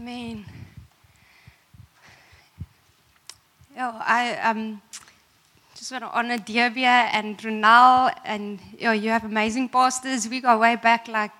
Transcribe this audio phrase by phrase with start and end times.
[0.00, 0.46] Amen.
[3.76, 4.80] Yeah, I um,
[5.76, 10.26] just want to honor Diabia and Runal, and you, know, you have amazing pastors.
[10.26, 11.32] We go way back, like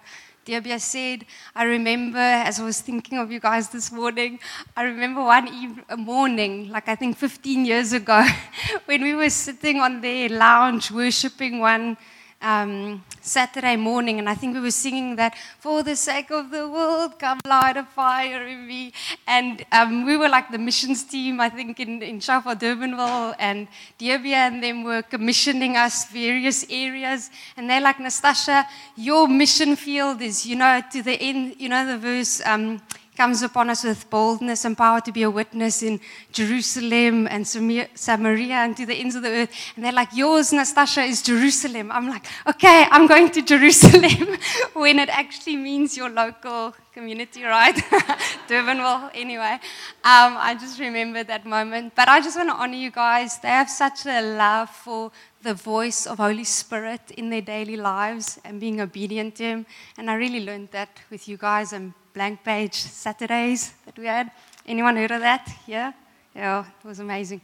[0.45, 1.25] Diabia said.
[1.57, 4.39] I remember, as I was thinking of you guys this morning,
[4.77, 8.23] I remember one eve- morning, like I think 15 years ago,
[8.85, 11.97] when we were sitting on the lounge worshiping one
[12.41, 16.69] um, Saturday morning, and I think we were singing that, For the sake of the
[16.69, 18.93] world, come light a fire in me.
[19.27, 23.69] And um, we were like the missions team, I think, in, in Shofar Durbanville, and
[23.99, 27.31] Diabia and them were commissioning us various areas.
[27.57, 28.65] And they're like, Nastassja,
[28.97, 32.41] your mission field is, you know, to the end, you know, the verse.
[32.45, 32.81] Um,
[33.21, 36.01] comes upon us with boldness and power to be a witness in
[36.33, 39.53] Jerusalem and Samaria and to the ends of the earth.
[39.77, 41.93] And they're like, Yours, Nastassja, is Jerusalem.
[41.93, 44.39] I'm like, Okay, I'm going to Jerusalem
[44.73, 47.75] when it actually means your local community, right?
[48.49, 49.59] Durbanville, anyway.
[50.03, 51.93] Um, I just remember that moment.
[51.95, 53.39] But I just want to honor you guys.
[53.39, 58.41] They have such a love for the voice of Holy Spirit in their daily lives
[58.47, 59.67] and being obedient to Him.
[59.99, 64.31] And I really learned that with you guys and blank page Saturdays that we had.
[64.67, 65.49] Anyone heard of that?
[65.67, 65.93] Yeah?
[66.35, 67.41] Yeah, it was amazing.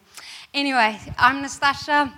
[0.52, 2.12] Anyway, I'm Nastassja.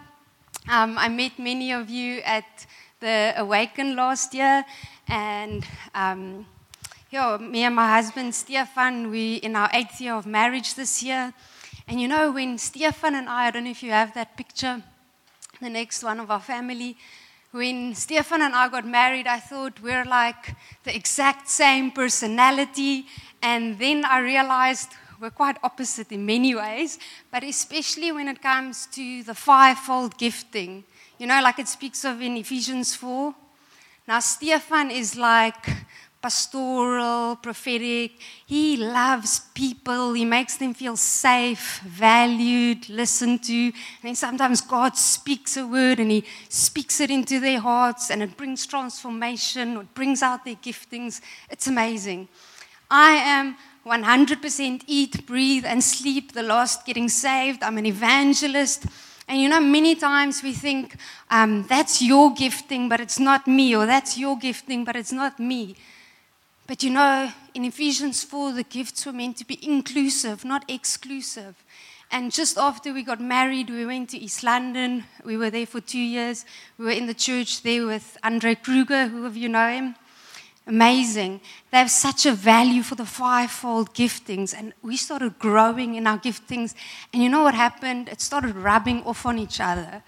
[0.68, 2.66] Um, I met many of you at
[3.00, 4.64] the Awaken last year,
[5.08, 6.46] and um,
[7.10, 11.32] yeah, me and my husband Stefan, we in our eighth year of marriage this year.
[11.86, 14.82] And you know, when Stefan and I, I don't know if you have that picture,
[15.60, 16.96] the next one of our family,
[17.50, 20.54] when Stefan and I got married, I thought we're like
[20.84, 23.06] the exact same personality.
[23.42, 26.98] And then I realized we're quite opposite in many ways,
[27.32, 30.84] but especially when it comes to the fivefold gifting.
[31.18, 33.34] You know, like it speaks of in Ephesians 4.
[34.06, 35.68] Now, Stefan is like
[36.20, 38.12] pastoral, prophetic.
[38.46, 40.14] He loves people.
[40.14, 43.72] He makes them feel safe, valued, listened to.
[44.02, 48.36] And sometimes God speaks a word and He speaks it into their hearts and it
[48.36, 51.20] brings transformation, it brings out their giftings.
[51.50, 52.28] It's amazing.
[52.90, 53.56] I am
[53.86, 57.62] 100% eat, breathe, and sleep, the lost getting saved.
[57.62, 58.86] I'm an evangelist.
[59.28, 60.96] And you know, many times we think,
[61.30, 65.38] um, that's your gifting, but it's not me, or that's your gifting, but it's not
[65.38, 65.76] me.
[66.68, 71.56] But you know, in Ephesians 4, the gifts were meant to be inclusive, not exclusive.
[72.10, 75.04] And just after we got married, we went to East London.
[75.24, 76.44] We were there for two years.
[76.76, 79.94] We were in the church there with Andre Kruger, who of you know him.
[80.66, 81.40] Amazing.
[81.70, 84.54] They have such a value for the fivefold giftings.
[84.54, 86.74] And we started growing in our giftings.
[87.14, 88.10] And you know what happened?
[88.10, 90.02] It started rubbing off on each other.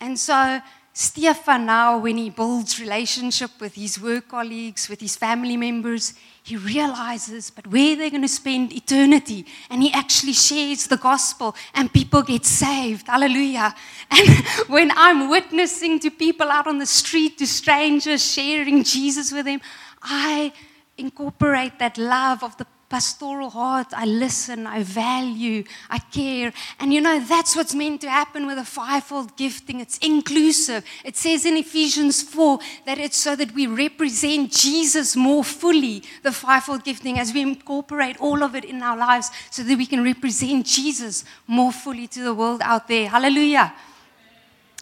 [0.00, 0.60] And so
[0.98, 6.56] Stefan now, when he builds relationship with his work colleagues, with his family members, he
[6.56, 11.92] realizes, but where they're going to spend eternity, and he actually shares the gospel, and
[11.92, 13.08] people get saved.
[13.08, 13.74] Hallelujah!
[14.10, 19.44] And when I'm witnessing to people out on the street, to strangers, sharing Jesus with
[19.44, 19.60] them,
[20.02, 20.50] I
[20.96, 23.88] incorporate that love of the pastoral heart.
[23.92, 26.50] I listen, I value, I care.
[26.80, 29.80] And you know, that's what's meant to happen with a fivefold gifting.
[29.80, 30.82] It's inclusive.
[31.04, 36.32] It says in Ephesians 4 that it's so that we represent Jesus more fully, the
[36.32, 40.02] fivefold gifting, as we incorporate all of it in our lives so that we can
[40.02, 43.10] represent Jesus more fully to the world out there.
[43.10, 43.74] Hallelujah.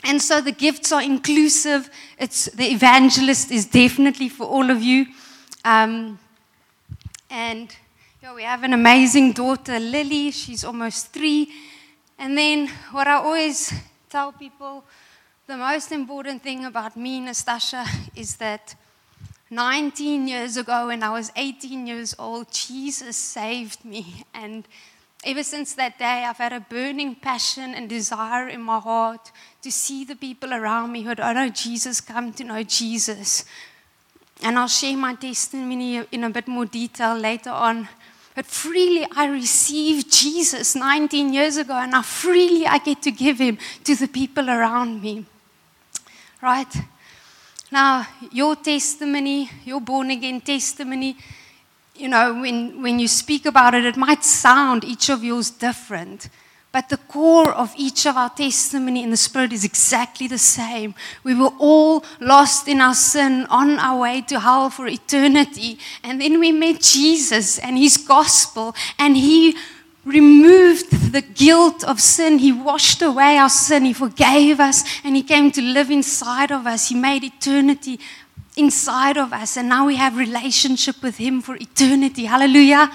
[0.04, 1.91] And so the gifts are inclusive.
[2.16, 5.06] It's the evangelist is definitely for all of you.
[5.64, 6.20] Um,
[7.28, 7.74] and
[8.24, 10.30] yeah, we have an amazing daughter, Lily.
[10.30, 11.52] She's almost three.
[12.18, 13.70] And then, what I always
[14.08, 14.82] tell people
[15.46, 17.86] the most important thing about me, Nastassja,
[18.16, 18.76] is that
[19.50, 24.24] 19 years ago, when I was 18 years old, Jesus saved me.
[24.32, 24.66] And
[25.22, 29.70] ever since that day, I've had a burning passion and desire in my heart to
[29.70, 33.44] see the people around me who don't know Jesus come to know Jesus.
[34.42, 37.86] And I'll share my testimony in a bit more detail later on.
[38.34, 43.39] But freely I received Jesus 19 years ago, and now freely I get to give
[43.39, 45.25] him to the people around me.
[46.42, 46.75] Right?
[47.71, 51.16] Now, your testimony, your born again testimony,
[51.95, 56.28] you know, when, when you speak about it, it might sound each of yours different.
[56.74, 60.97] But the core of each of our testimony in the Spirit is exactly the same.
[61.22, 65.78] We were all lost in our sin, on our way to hell for eternity.
[66.03, 69.56] And then we met Jesus and His gospel, and He
[70.04, 72.41] removed the guilt of sin.
[72.41, 73.84] He washed away our sin.
[73.84, 76.88] He forgave us, and He came to live inside of us.
[76.88, 78.00] He made eternity
[78.56, 82.24] inside of us, and now we have relationship with Him for eternity.
[82.24, 82.91] Hallelujah.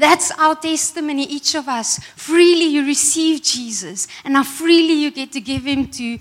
[0.00, 1.98] That's our testimony, each of us.
[2.16, 6.18] Freely you receive Jesus, and now freely you get to give him to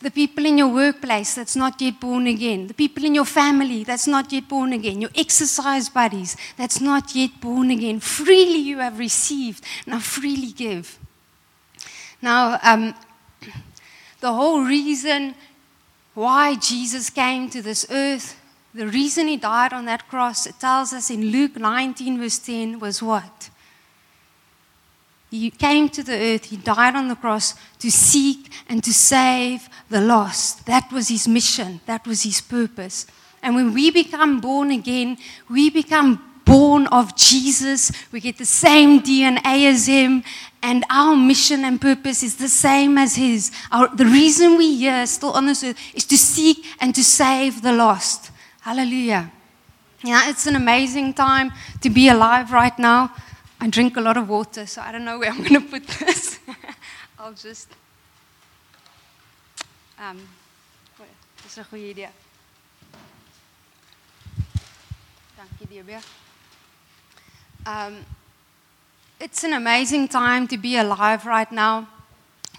[0.00, 3.84] the people in your workplace that's not yet born again, the people in your family
[3.84, 8.00] that's not yet born again, your exercise buddies that's not yet born again.
[8.00, 10.98] Freely you have received, now freely give.
[12.20, 12.94] Now, um,
[14.20, 15.36] the whole reason
[16.14, 18.39] why Jesus came to this earth,
[18.74, 22.78] the reason he died on that cross, it tells us in Luke 19, verse 10,
[22.78, 23.50] was what?
[25.30, 29.68] He came to the earth, he died on the cross to seek and to save
[29.88, 30.66] the lost.
[30.66, 33.06] That was his mission, that was his purpose.
[33.42, 35.18] And when we become born again,
[35.48, 37.92] we become born of Jesus.
[38.10, 40.24] We get the same DNA as him,
[40.62, 43.52] and our mission and purpose is the same as his.
[43.70, 47.62] Our, the reason we're here, still on this earth, is to seek and to save
[47.62, 48.30] the lost.
[48.60, 49.32] Hallelujah.
[50.02, 53.12] Yeah, it's an amazing time to be alive right now.
[53.60, 55.86] I drink a lot of water, so I don't know where I'm going to put
[55.86, 56.38] this.
[57.18, 57.68] I'll just.
[59.98, 60.18] Um,
[61.42, 62.08] dis 'n goeie idee.
[65.36, 66.00] Dankie, Debia.
[67.66, 68.04] Um,
[69.18, 71.86] it's an amazing time to be alive right now.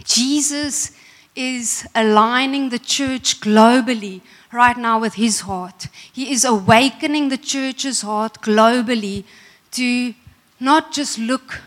[0.04, 0.92] Jesus
[1.36, 5.88] is aligning the church globally right now with his heart.
[6.12, 9.24] He is awakening the church's heart globally
[9.72, 10.14] to
[10.60, 11.62] not just look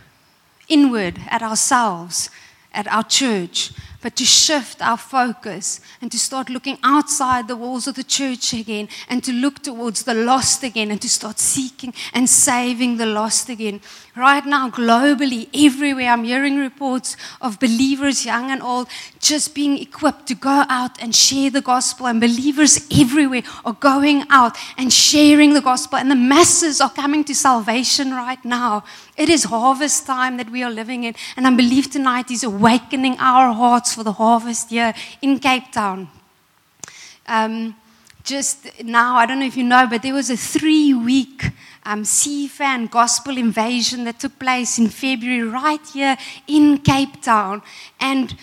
[0.68, 2.30] inward at ourselves,
[2.72, 3.72] at our church,
[4.02, 8.52] but to shift our focus and to start looking outside the walls of the church
[8.52, 13.06] again and to look towards the lost again and to start seeking and saving the
[13.06, 13.80] lost again.
[14.16, 18.86] Right now, globally, everywhere, I'm hearing reports of believers, young and old,
[19.18, 22.06] just being equipped to go out and share the gospel.
[22.06, 25.98] And believers everywhere are going out and sharing the gospel.
[25.98, 28.84] And the masses are coming to salvation right now.
[29.16, 31.16] It is harvest time that we are living in.
[31.36, 36.08] And I believe tonight is awakening our hearts for the harvest here in Cape Town.
[37.26, 37.74] Um,
[38.22, 41.50] just now, I don't know if you know, but there was a three week
[41.84, 46.16] um, CFAN gospel invasion that took place in February right here
[46.46, 47.62] in Cape Town.
[48.00, 48.36] And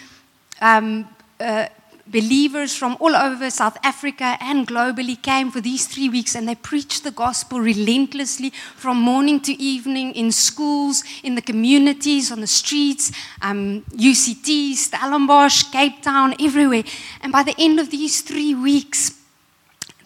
[0.61, 1.07] um,
[1.39, 1.67] uh,
[2.11, 6.55] believers from all over South Africa and globally came for these three weeks and they
[6.55, 12.47] preached the gospel relentlessly from morning to evening in schools, in the communities, on the
[12.47, 13.11] streets,
[13.41, 16.83] um, UCT, Stellenbosch, Cape Town, everywhere.
[17.21, 19.20] And by the end of these three weeks,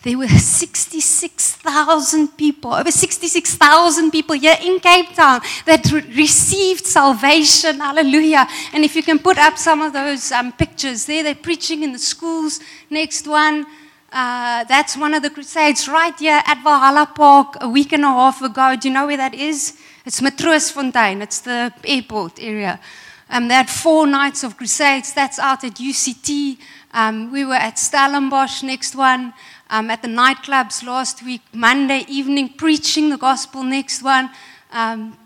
[0.06, 7.80] there were 66,000 people, over 66,000 people here in Cape Town that re- received salvation.
[7.80, 8.48] Hallelujah.
[8.72, 11.92] And if you can put up some of those um, pictures there, they're preaching in
[11.92, 12.60] the schools.
[12.92, 13.66] Next one.
[14.13, 18.07] Uh, that's one of the crusades right here at Valhalla Park a week and a
[18.07, 18.75] half ago.
[18.80, 19.75] Do you know where that is?
[20.06, 21.24] It's Matroosfontein.
[21.24, 22.80] It's the airport area.
[23.28, 25.13] Um, they had four nights of crusades.
[25.13, 26.60] That's out at UCT.
[26.94, 29.34] Um, we were at Stellenbosch, next one
[29.69, 33.63] um, at the nightclubs last week, Monday evening, preaching the gospel.
[33.63, 34.29] Next one,
[34.71, 35.17] um,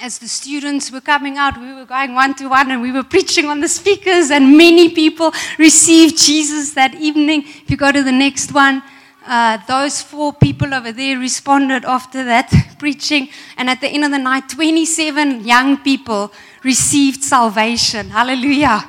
[0.00, 3.02] as the students were coming out, we were going one to one and we were
[3.02, 7.42] preaching on the speakers, and many people received Jesus that evening.
[7.46, 8.82] If you go to the next one,
[9.26, 14.10] uh, those four people over there responded after that preaching, and at the end of
[14.10, 16.32] the night, 27 young people
[16.64, 18.10] received salvation.
[18.10, 18.84] Hallelujah.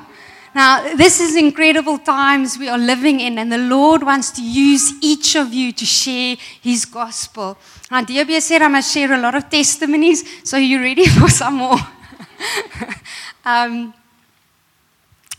[0.54, 4.92] Now, this is incredible times we are living in, and the Lord wants to use
[5.00, 7.56] each of you to share His gospel.
[7.90, 11.30] Now, DB said I must share a lot of testimonies, so are you ready for
[11.30, 11.78] some more?
[13.46, 13.94] um,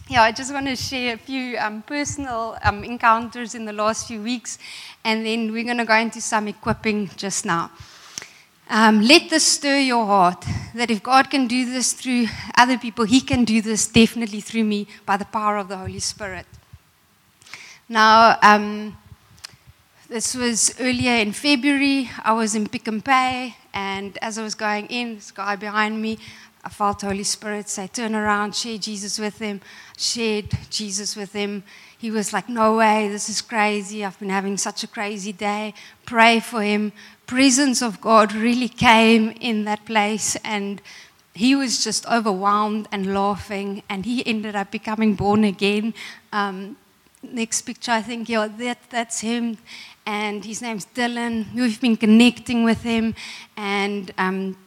[0.10, 4.08] yeah, I just want to share a few um, personal um, encounters in the last
[4.08, 4.58] few weeks,
[5.05, 7.70] and then we're going to go into some equipping just now.
[8.75, 12.25] Um, let this stir your heart that if God can do this through
[12.58, 16.00] other people, He can do this definitely through me by the power of the Holy
[16.00, 16.48] Spirit.
[17.88, 18.98] Now, um,
[20.10, 22.10] this was earlier in February.
[22.24, 26.01] I was in Pick n Pay, and as I was going in, this guy behind
[26.01, 26.18] me,
[26.63, 29.62] I felt the Holy Spirit say, Turn around, share Jesus with him.
[29.98, 31.63] Shared Jesus with him.
[31.96, 34.03] He was like, No way, this is crazy.
[34.03, 35.75] I've been having such a crazy day.
[36.06, 36.92] Pray for him
[37.25, 40.82] presence of God really came in that place and
[41.34, 45.94] he was just overwhelmed and laughing and he ended up becoming born again.
[46.32, 46.77] Um,
[47.24, 49.58] next picture, I think, yeah, that, that's him.
[50.06, 51.53] And his name's Dylan.
[51.56, 53.15] We've been connecting with him
[53.58, 54.58] and um,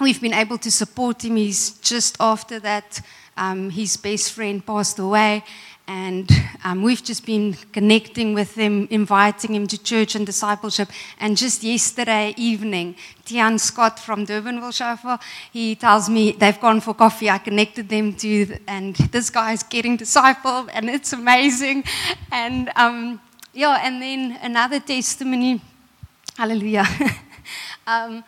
[0.00, 1.36] we've been able to support him.
[1.36, 3.00] He's just after that,
[3.36, 5.44] um, his best friend passed away.
[5.88, 6.28] And
[6.64, 10.88] um, we've just been connecting with him, inviting him to church and discipleship.
[11.20, 15.20] And just yesterday evening, Tian Scott from Durbanville Shofar,
[15.52, 17.30] he tells me they've gone for coffee.
[17.30, 21.84] I connected them to, and this guy is getting discipled, and it's amazing.
[22.32, 23.20] And um,
[23.54, 25.60] yeah, and then another testimony,
[26.36, 26.86] hallelujah,
[27.86, 28.24] um,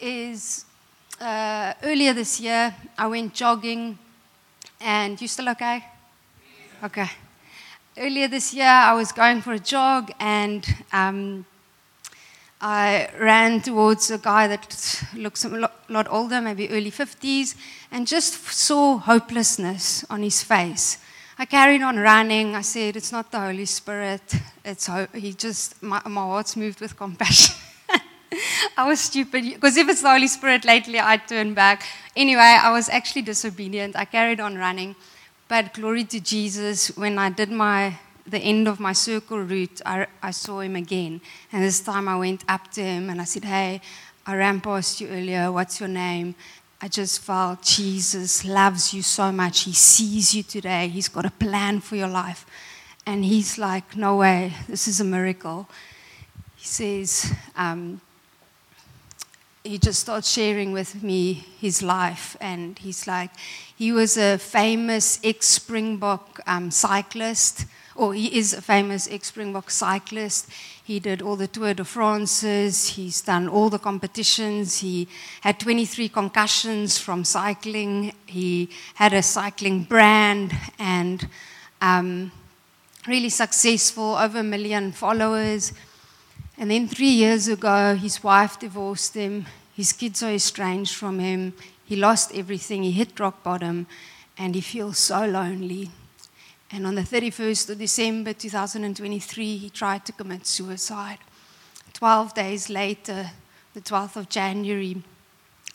[0.00, 0.66] is
[1.20, 3.98] uh, earlier this year, I went jogging,
[4.80, 5.84] and you still okay?
[6.84, 7.08] Okay.
[7.96, 11.46] Earlier this year, I was going for a jog and um,
[12.60, 17.54] I ran towards a guy that looks a lot older, maybe early 50s,
[17.92, 20.98] and just saw hopelessness on his face.
[21.38, 22.56] I carried on running.
[22.56, 24.34] I said, It's not the Holy Spirit.
[24.64, 25.06] It's ho-.
[25.14, 27.54] he just, my, my heart's moved with compassion.
[28.76, 31.84] I was stupid because if it's the Holy Spirit lately, I'd turn back.
[32.16, 33.94] Anyway, I was actually disobedient.
[33.94, 34.96] I carried on running.
[35.48, 40.06] But glory to Jesus, when I did my the end of my circle route, I,
[40.22, 41.20] I saw him again.
[41.52, 43.80] And this time I went up to him and I said, Hey,
[44.24, 45.50] I ran past you earlier.
[45.50, 46.34] What's your name?
[46.80, 49.60] I just felt Jesus loves you so much.
[49.60, 50.88] He sees you today.
[50.88, 52.46] He's got a plan for your life.
[53.06, 55.68] And he's like, No way, this is a miracle.
[56.56, 58.00] He says, um,
[59.64, 62.36] he just starts sharing with me his life.
[62.40, 63.30] And he's like,
[63.82, 69.72] he was a famous ex Springbok um, cyclist, or he is a famous ex Springbok
[69.72, 70.48] cyclist.
[70.84, 74.78] He did all the Tour de France's, he's done all the competitions.
[74.78, 75.08] He
[75.40, 78.12] had 23 concussions from cycling.
[78.24, 81.28] He had a cycling brand and
[81.80, 82.30] um,
[83.08, 85.72] really successful, over a million followers.
[86.56, 89.46] And then three years ago, his wife divorced him.
[89.74, 91.54] His kids are estranged from him.
[91.92, 92.84] He lost everything.
[92.84, 93.86] He hit rock bottom
[94.38, 95.90] and he feels so lonely.
[96.70, 101.18] And on the 31st of December 2023, he tried to commit suicide.
[101.92, 103.32] 12 days later,
[103.74, 105.02] the 12th of January,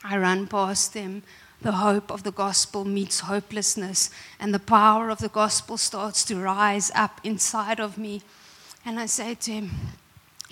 [0.03, 1.21] I ran past him.
[1.62, 4.09] The hope of the gospel meets hopelessness,
[4.39, 8.24] and the power of the gospel starts to rise up inside of me.
[8.83, 9.69] And I say to him,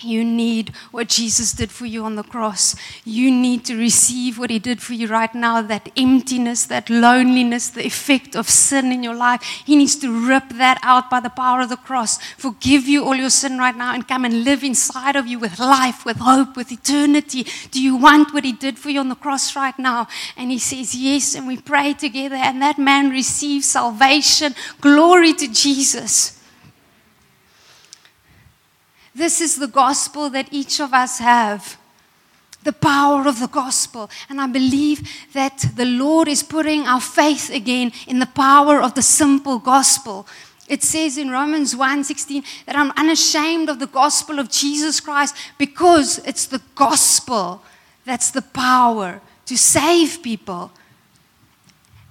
[0.00, 2.76] you need what Jesus did for you on the cross.
[3.04, 7.70] You need to receive what He did for you right now that emptiness, that loneliness,
[7.70, 9.42] the effect of sin in your life.
[9.42, 13.14] He needs to rip that out by the power of the cross, forgive you all
[13.14, 16.56] your sin right now, and come and live inside of you with life, with hope,
[16.56, 17.46] with eternity.
[17.70, 20.08] Do you want what He did for you on the cross right now?
[20.36, 21.34] And He says, Yes.
[21.34, 24.54] And we pray together, and that man receives salvation.
[24.80, 26.35] Glory to Jesus.
[29.16, 31.78] This is the gospel that each of us have.
[32.64, 34.10] The power of the gospel.
[34.28, 38.92] And I believe that the Lord is putting our faith again in the power of
[38.92, 40.26] the simple gospel.
[40.68, 46.18] It says in Romans 1:16 that I'm unashamed of the gospel of Jesus Christ because
[46.18, 47.62] it's the gospel
[48.04, 50.72] that's the power to save people.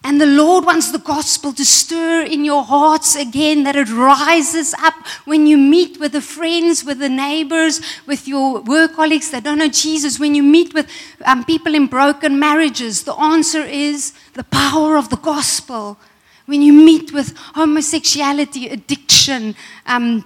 [0.05, 4.75] And the Lord wants the gospel to stir in your hearts again, that it rises
[4.75, 4.93] up
[5.25, 9.57] when you meet with the friends, with the neighbors, with your work colleagues that don't
[9.57, 10.87] know Jesus, when you meet with
[11.25, 13.03] um, people in broken marriages.
[13.03, 15.97] The answer is the power of the gospel.
[16.45, 19.55] When you meet with homosexuality, addiction,
[19.87, 20.23] um,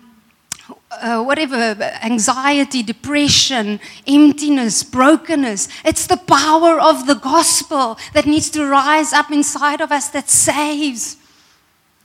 [0.92, 1.56] uh, whatever,
[2.02, 5.68] anxiety, depression, emptiness, brokenness.
[5.86, 10.30] It's the power of the gospel that needs to rise up inside of us that
[10.30, 11.18] saves.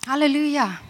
[0.05, 0.81] Hallelujah.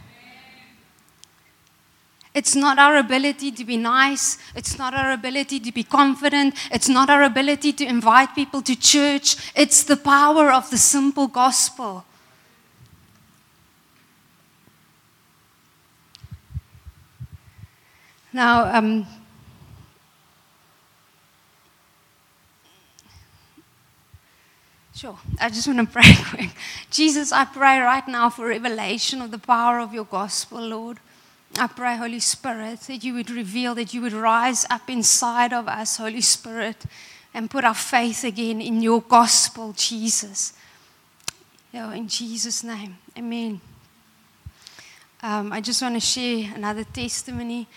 [2.35, 4.39] It's not our ability to be nice.
[4.57, 6.57] It's not our ability to be confident.
[6.73, 9.37] It's not our ability to invite people to church.
[9.55, 12.05] It's the power of the simple gospel.
[18.35, 19.07] Now, um,
[24.93, 25.19] Sure.
[25.41, 26.50] I just want to pray quick.
[26.91, 30.99] Jesus, I pray right now for revelation of the power of your gospel, Lord.
[31.59, 35.69] I pray, Holy Spirit, that you would reveal, that you would rise up inside of
[35.69, 36.85] us, Holy Spirit,
[37.33, 40.55] and put our faith again in your gospel, Jesus.
[41.73, 42.97] Yeah, in Jesus' name.
[43.17, 43.61] Amen.
[45.23, 47.69] Um, I just want to share another testimony.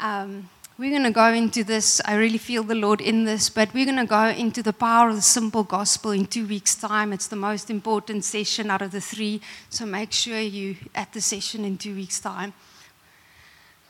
[0.00, 2.00] Um, we're going to go into this.
[2.04, 5.08] I really feel the Lord in this, but we're going to go into the power
[5.08, 7.12] of the simple gospel in two weeks' time.
[7.12, 9.40] It's the most important session out of the three,
[9.70, 12.52] so make sure you at the session in two weeks' time.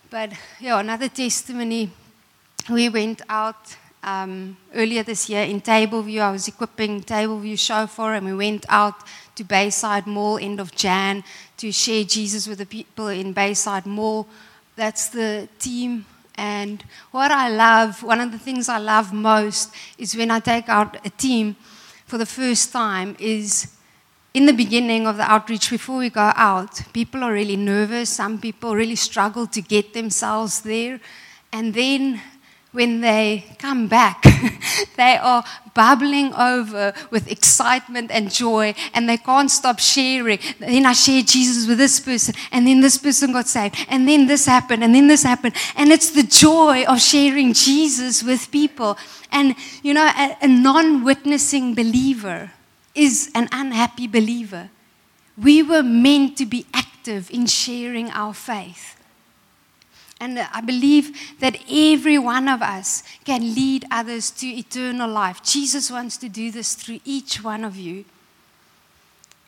[0.09, 1.91] But yeah, another testimony.
[2.71, 6.21] We went out um, earlier this year in Tableview.
[6.23, 8.95] I was equipping Tableview Shofar, and we went out
[9.35, 11.23] to Bayside Mall end of Jan
[11.59, 14.27] to share Jesus with the people in Bayside Mall.
[14.79, 16.07] That's the team.
[16.37, 20.69] And what I love, one of the things I love most is when I take
[20.69, 21.57] out a team
[22.07, 23.75] for the first time is
[24.35, 28.09] in the beginning of the outreach, before we go out, people are really nervous.
[28.09, 31.01] Some people really struggle to get themselves there.
[31.53, 32.23] And then
[32.73, 34.23] when they come back,
[34.97, 35.43] they are
[35.75, 40.39] bubbling over with excitement and joy, and they can't stop sharing.
[40.59, 44.27] Then I shared Jesus with this person, and then this person got saved, and then
[44.27, 45.55] this happened, and then this happened.
[45.77, 48.99] And it's the joy of sharing Jesus with people.
[49.33, 52.51] And, you know, a, a non witnessing believer
[52.95, 54.71] is an unhappy believer.
[55.41, 58.98] We were meant to be active in sharing our faith.
[60.21, 65.43] And I believe that every one of us can lead others to eternal life.
[65.43, 68.05] Jesus wants to do this through each one of you.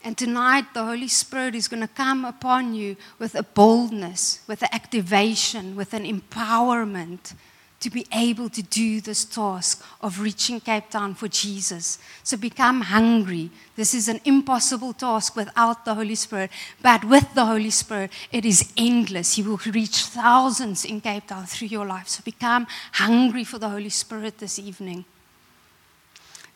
[0.02, 4.62] And tonight, the Holy Spirit is going to come upon you with a boldness, with
[4.62, 7.34] an activation, with an empowerment
[7.80, 11.98] to be able to do this task of reaching Cape Town for Jesus.
[12.22, 13.50] So become hungry.
[13.74, 16.50] This is an impossible task without the Holy Spirit,
[16.82, 19.38] but with the Holy Spirit, it is endless.
[19.38, 22.08] You will reach thousands in Cape Town through your life.
[22.08, 25.06] So become hungry for the Holy Spirit this evening.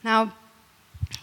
[0.02, 0.34] Now,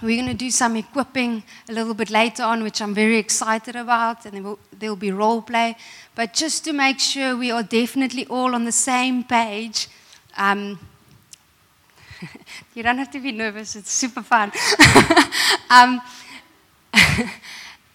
[0.02, 3.76] we're going to do some equipping a little bit later on, which I'm very excited
[3.76, 5.76] about, and there will, there'll be role play.
[6.16, 9.88] But just to make sure we are definitely all on the same page,
[10.38, 10.80] um,
[12.74, 14.52] you don't have to be nervous, it's super fun.
[15.70, 16.02] um,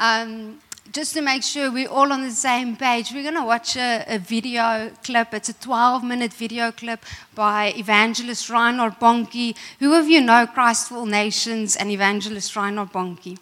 [0.00, 0.59] um,
[0.97, 4.03] just to make sure we're all on the same page, we're going to watch a,
[4.09, 5.35] a, video clip.
[5.35, 9.55] It's a 12 minute video clip by evangelist Reinhard Bonnke.
[9.79, 13.37] Who of you know Christ for All Nations and evangelist Reinhard Bonnke?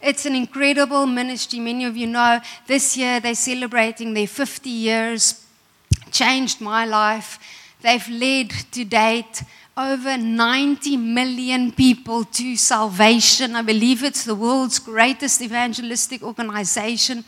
[0.00, 1.60] It's an incredible ministry.
[1.60, 5.44] Many of you know this year they're celebrating their 50 years,
[6.10, 7.38] changed my life.
[7.82, 9.42] They've led to date
[9.76, 13.56] over 90 million people to salvation.
[13.56, 17.24] I believe it's the world's greatest evangelistic organization.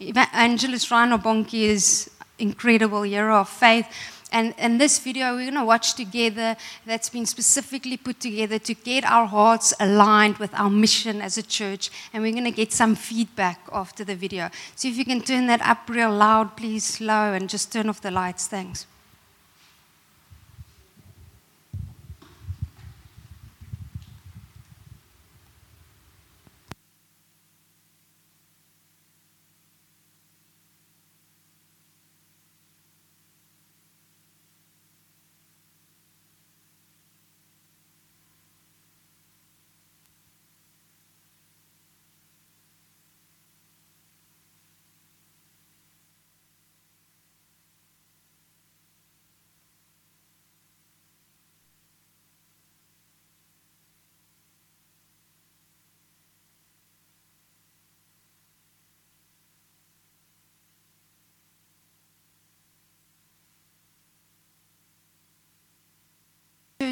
[0.00, 3.86] Evangelist Reinhard Bonnke is incredible hero of faith.
[4.32, 8.72] And, and this video we're going to watch together that's been specifically put together to
[8.72, 11.90] get our hearts aligned with our mission as a church.
[12.14, 14.48] And we're going to get some feedback after the video.
[14.74, 18.00] So if you can turn that up real loud, please, slow, and just turn off
[18.00, 18.46] the lights.
[18.46, 18.86] Thanks.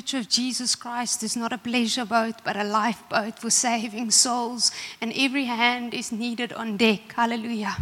[0.01, 4.73] Church of Jesus Christ is not a pleasure boat, but a lifeboat for saving souls,
[4.99, 7.13] and every hand is needed on deck.
[7.13, 7.77] Hallelujah.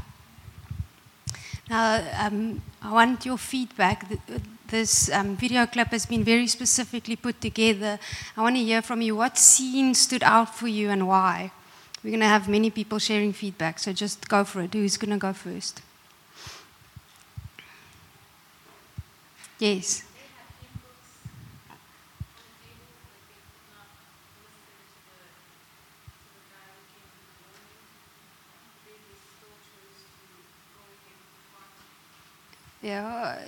[1.70, 4.04] Now, um, I want your feedback.
[4.66, 8.00] This um, video clip has been very specifically put together.
[8.36, 11.52] I want to hear from you what scene stood out for you and why.
[12.02, 14.74] We're going to have many people sharing feedback, so just go for it.
[14.74, 15.82] Who's going to go first?
[19.60, 20.07] Yes.
[32.82, 33.38] Yeah.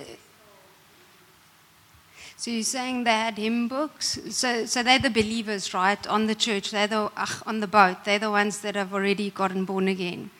[2.36, 4.18] So you're saying they had hymn books?
[4.30, 6.70] So, so they're the believers, right, on the church.
[6.70, 7.10] They're the,
[7.44, 7.98] on the boat.
[8.04, 10.30] They're the ones that have already gotten born again.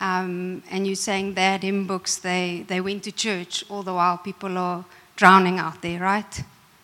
[0.00, 2.16] Um, and you're saying they had hymn books.
[2.16, 6.42] They, they went to church all the while people are drowning out there, right?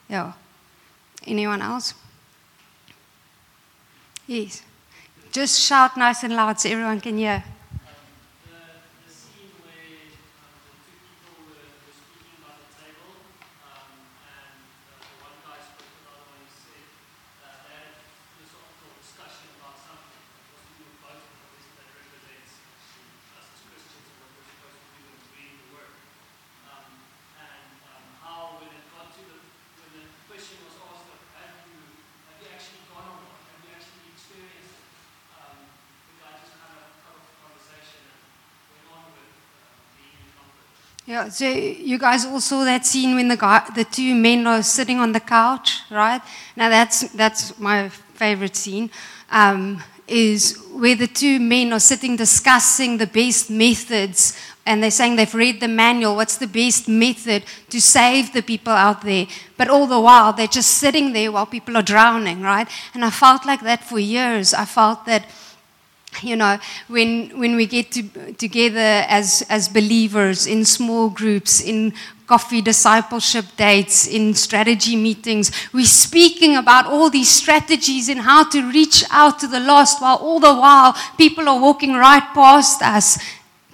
[0.08, 0.34] Yeah.
[1.26, 1.94] Anyone else?
[4.26, 4.62] Yes.
[5.32, 7.42] Just shout nice and loud so everyone can hear.
[41.08, 44.62] Yeah, so you guys all saw that scene when the guy, the two men are
[44.62, 46.20] sitting on the couch, right?
[46.54, 48.90] Now that's that's my favorite scene.
[49.30, 55.16] Um, is where the two men are sitting discussing the best methods and they're saying
[55.16, 59.26] they've read the manual, what's the best method to save the people out there.
[59.56, 62.68] But all the while, they're just sitting there while people are drowning, right?
[62.92, 64.52] And I felt like that for years.
[64.52, 65.24] I felt that
[66.22, 71.92] you know, when, when we get to, together as, as believers in small groups, in
[72.26, 78.70] coffee discipleship dates, in strategy meetings, we're speaking about all these strategies and how to
[78.70, 83.18] reach out to the lost, while all the while people are walking right past us,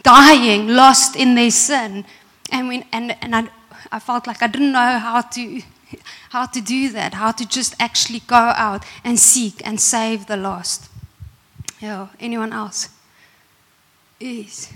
[0.03, 2.05] dying, lost in their sin.
[2.51, 3.49] And, and, and I,
[3.91, 5.63] I felt like I didn't know how to,
[6.31, 10.37] how to do that, how to just actually go out and seek and save the
[10.37, 10.91] lost.
[11.85, 12.89] Yeah, anyone else?
[14.19, 14.73] Yes.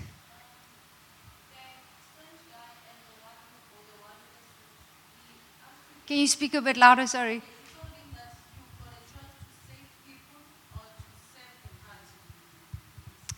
[6.05, 7.07] Can you speak a bit louder?
[7.07, 7.41] Sorry.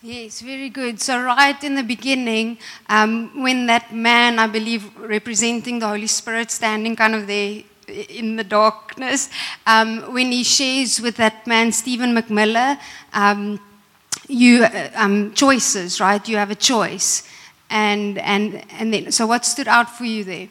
[0.01, 0.99] Yes, very good.
[0.99, 2.57] So, right in the beginning,
[2.89, 8.35] um, when that man, I believe, representing the Holy Spirit, standing kind of there in
[8.35, 9.29] the darkness,
[9.67, 12.79] um, when he shares with that man, Stephen McMillan,
[13.13, 13.59] um,
[14.27, 14.65] you
[14.95, 16.27] um, choices, right?
[16.27, 17.27] You have a choice,
[17.69, 20.47] and and and then so what stood out for you there?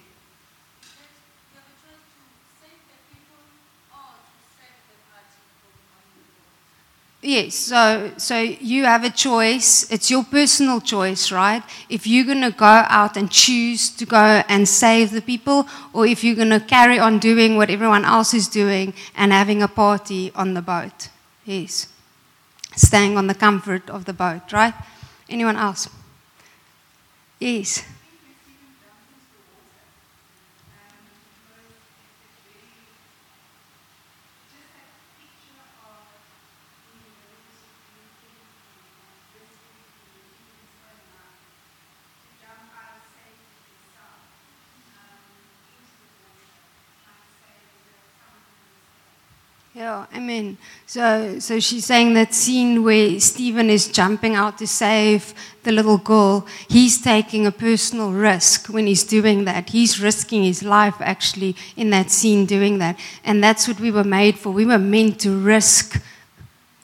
[7.23, 9.91] Yes, so, so you have a choice.
[9.93, 11.63] It's your personal choice, right?
[11.91, 16.07] If you're going to go out and choose to go and save the people, or
[16.07, 19.69] if you're going to carry on doing what everyone else is doing and having a
[19.69, 21.11] party on the boat.
[21.45, 21.89] Yes.
[22.75, 24.73] Staying on the comfort of the boat, right?
[25.29, 25.91] Anyone else?
[27.39, 27.85] Yes.
[49.81, 50.59] Yeah, amen.
[50.87, 55.97] So, so she's saying that scene where Stephen is jumping out to save the little
[55.97, 59.71] girl, he's taking a personal risk when he's doing that.
[59.71, 62.99] He's risking his life actually in that scene doing that.
[63.25, 64.51] And that's what we were made for.
[64.51, 66.03] We were meant to risk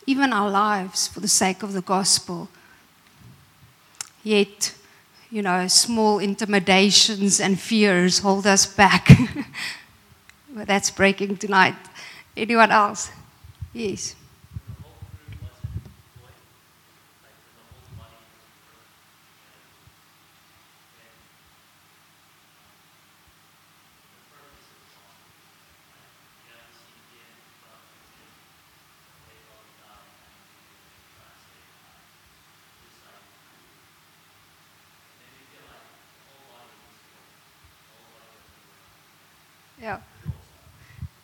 [0.06, 2.48] even our lives for the sake of the gospel.
[4.22, 4.74] Yet,
[5.30, 9.10] you know, small intimidations and fears hold us back.
[10.54, 11.74] but that's breaking tonight.
[12.36, 13.10] Anyone else?
[13.72, 14.14] Yes.
[39.80, 40.00] Yeah.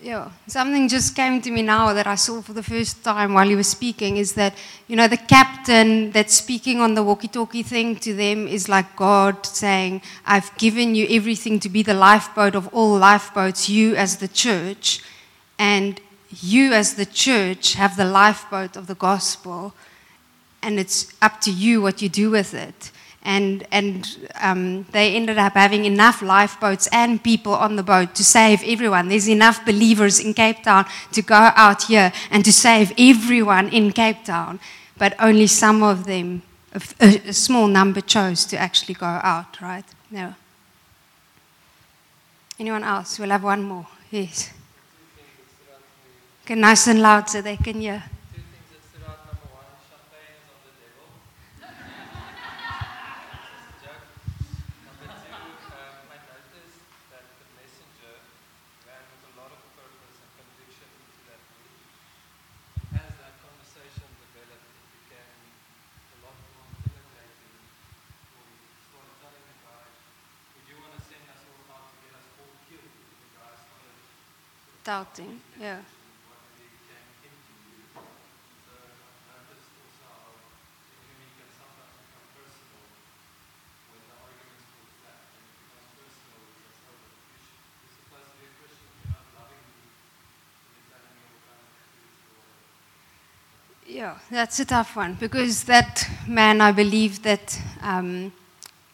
[0.03, 3.49] Yeah, something just came to me now that I saw for the first time while
[3.49, 4.53] he was speaking is that,
[4.89, 8.97] you know, the captain that's speaking on the walkie talkie thing to them is like
[8.97, 14.17] God saying, I've given you everything to be the lifeboat of all lifeboats, you as
[14.17, 15.05] the church,
[15.57, 16.01] and
[16.41, 19.73] you as the church have the lifeboat of the gospel,
[20.63, 22.91] and it's up to you what you do with it
[23.25, 28.25] and, and um, they ended up having enough lifeboats and people on the boat to
[28.25, 29.09] save everyone.
[29.09, 33.93] There's enough believers in Cape Town to go out here and to save everyone in
[33.93, 34.59] Cape Town,
[34.99, 36.43] but only some of them,
[36.75, 36.81] a,
[37.29, 39.85] a small number, chose to actually go out, right?
[40.11, 40.35] No.
[42.59, 43.19] Anyone else?
[43.19, 43.87] We'll have one more.
[44.11, 44.51] Yes.
[46.45, 48.03] Okay, nice and loud so they can hear.
[74.85, 75.41] Doubting.
[75.61, 75.81] Yeah.
[93.87, 98.33] Yeah, that's a tough one because that man, I believe that um,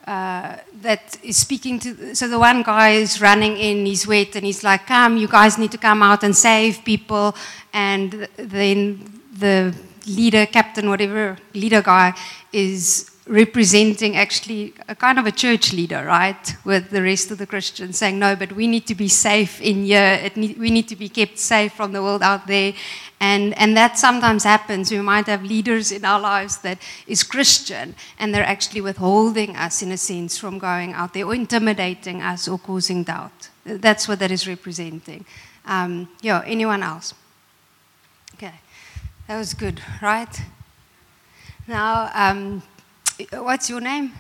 [0.09, 2.15] uh, that is speaking to.
[2.15, 5.59] So the one guy is running in, he's wet, and he's like, "Come, you guys
[5.59, 7.35] need to come out and save people."
[7.75, 9.75] And then the
[10.07, 12.15] leader, captain, whatever leader guy
[12.53, 17.47] is representing actually a kind of a church leader, right, with the rest of the
[17.47, 20.31] Christians saying, no, but we need to be safe in here.
[20.35, 22.73] Need, we need to be kept safe from the world out there.
[23.21, 24.91] And, and that sometimes happens.
[24.91, 29.83] We might have leaders in our lives that is Christian, and they're actually withholding us,
[29.83, 33.51] in a sense, from going out there or intimidating us or causing doubt.
[33.65, 35.27] That's what that is representing.
[35.67, 37.13] Um, yeah, anyone else?
[38.35, 38.55] Okay,
[39.27, 40.41] that was good, right?
[41.67, 42.63] Now, um,
[43.33, 44.13] what's your name?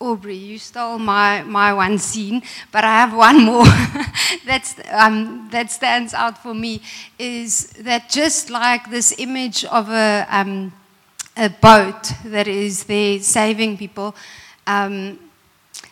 [0.00, 3.66] Aubrey, you stole my, my one scene, but I have one more
[4.46, 6.82] that's, um, that stands out for me
[7.18, 10.72] is that just like this image of a, um,
[11.36, 14.16] a boat that is there saving people,
[14.66, 15.18] um,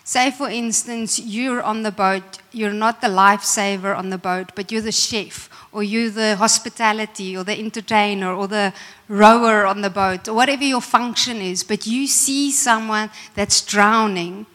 [0.02, 4.72] say for instance, you're on the boat, you're not the lifesaver on the boat, but
[4.72, 8.72] you're the chef or you the hospitality or the entertainer or the
[9.08, 14.46] rower on the boat or whatever your function is, but you see someone that's drowning,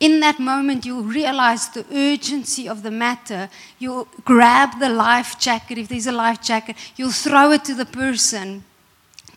[0.00, 3.50] in that moment you'll realize the urgency of the matter.
[3.78, 7.86] You'll grab the life jacket, if there's a life jacket, you'll throw it to the
[7.86, 8.64] person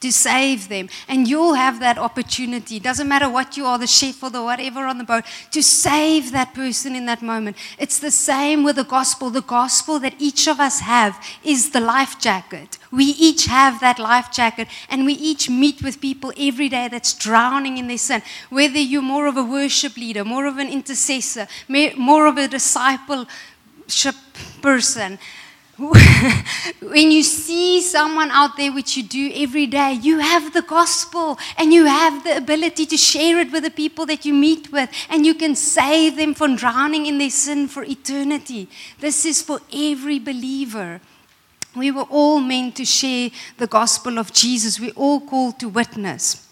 [0.02, 0.90] to save them.
[1.08, 2.80] And you'll have that opportunity.
[2.80, 6.32] Doesn't matter what you are, the chef or the whatever on the boat, to save
[6.32, 7.56] that person in that moment.
[7.80, 9.30] It's the same with the gospel.
[9.30, 12.78] The gospel that each of us have is the life jacket.
[12.92, 17.14] We each have that life jacket, and we each meet with people every day that's
[17.14, 18.22] drowning in their sin.
[18.50, 21.48] Whether you're more of a worship leader, more of an intercessor,
[21.96, 24.16] more of a discipleship
[24.62, 25.20] person,
[26.82, 31.40] when you see someone out there, which you do every day, you have the gospel
[31.58, 34.90] and you have the ability to share it with the people that you meet with,
[35.10, 38.70] and you can save them from drowning in their sin for eternity.
[39.00, 41.00] This is for every believer.
[41.76, 46.48] We were all meant to share the gospel of Jesus, we're all called to witness.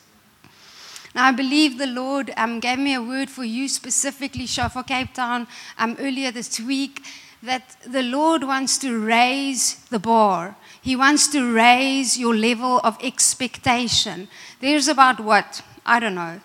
[1.14, 5.14] Now, I believe the Lord um, gave me a word for you specifically, for Cape
[5.14, 7.02] Town, um, earlier this week
[7.44, 10.56] that the Lord wants to raise the bar.
[10.82, 14.28] He wants to raise your level of expectation.
[14.60, 15.62] There's about what?
[15.86, 16.40] I don't know,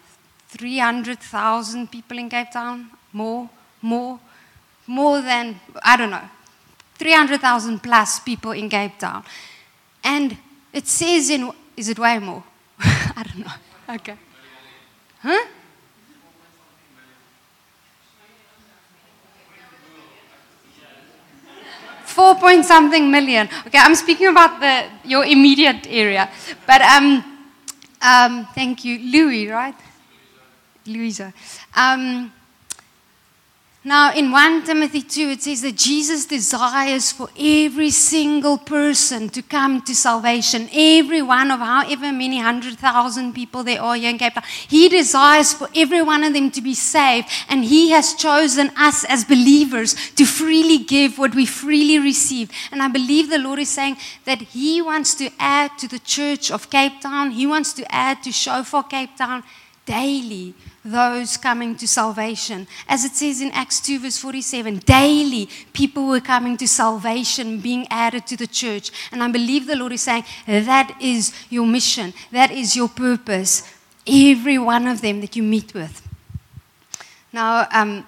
[0.48, 2.90] 300,000 people in Cape Town?
[3.12, 3.50] More?
[3.82, 4.20] More?
[4.86, 6.28] More than, I don't know,
[6.98, 9.24] 300,000 plus people in Cape Town.
[10.02, 10.36] And
[10.72, 12.44] it says in, is it way more?
[12.80, 13.94] I don't know.
[13.96, 14.16] Okay.
[15.22, 15.44] Huh?
[22.14, 23.48] Four point something million.
[23.66, 26.30] Okay, I'm speaking about the your immediate area,
[26.66, 27.24] but um,
[28.00, 29.74] um, thank you, Louis, right?
[30.86, 31.32] Louisa.
[31.74, 32.32] Um,
[33.86, 39.42] now, in 1 Timothy 2, it says that Jesus desires for every single person to
[39.42, 40.70] come to salvation.
[40.72, 44.44] Every one of however many hundred thousand people there are here in Cape Town.
[44.68, 47.28] He desires for every one of them to be saved.
[47.50, 52.50] And He has chosen us as believers to freely give what we freely receive.
[52.72, 56.50] And I believe the Lord is saying that He wants to add to the church
[56.50, 59.42] of Cape Town, He wants to add to Shofar Cape Town
[59.84, 62.66] daily those coming to salvation.
[62.86, 67.86] As it says in Acts 2, verse 47, daily people were coming to salvation, being
[67.88, 68.90] added to the church.
[69.10, 73.62] And I believe the Lord is saying that is your mission, that is your purpose.
[74.06, 76.06] Every one of them that you meet with.
[77.32, 78.06] Now, um,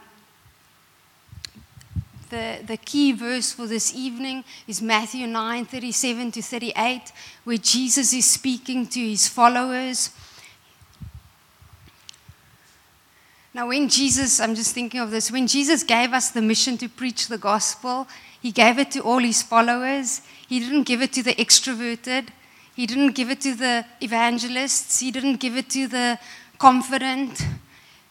[2.29, 7.13] the, the key verse for this evening is Matthew 9 37 to 38,
[7.45, 10.11] where Jesus is speaking to his followers
[13.57, 16.91] Now, when Jesus, I'm just thinking of this, when Jesus gave us the mission to
[16.91, 18.07] preach the gospel,
[18.43, 20.21] he gave it to all his followers.
[20.47, 22.29] He didn't give it to the extroverted,
[22.75, 26.19] he didn't give it to the evangelists, he didn't give it to the
[26.59, 27.47] confident.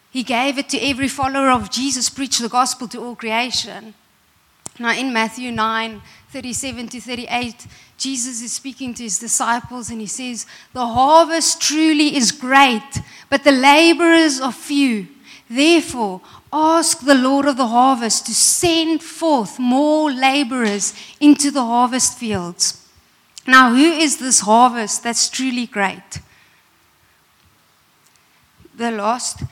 [0.10, 3.94] He gave it to every follower of Jesus, preach the gospel to all creation.
[4.80, 7.68] Now, in Matthew 9 37 to 38,
[8.00, 13.44] Jesus is speaking to his disciples and he says, The harvest truly is great, but
[13.44, 15.10] the laborers are few.
[15.50, 22.18] Therefore, ask the Lord of the harvest to send forth more laborers into the harvest
[22.18, 22.82] fields.
[23.46, 26.20] Now, who is this harvest that's truly great?
[28.76, 29.44] The lost.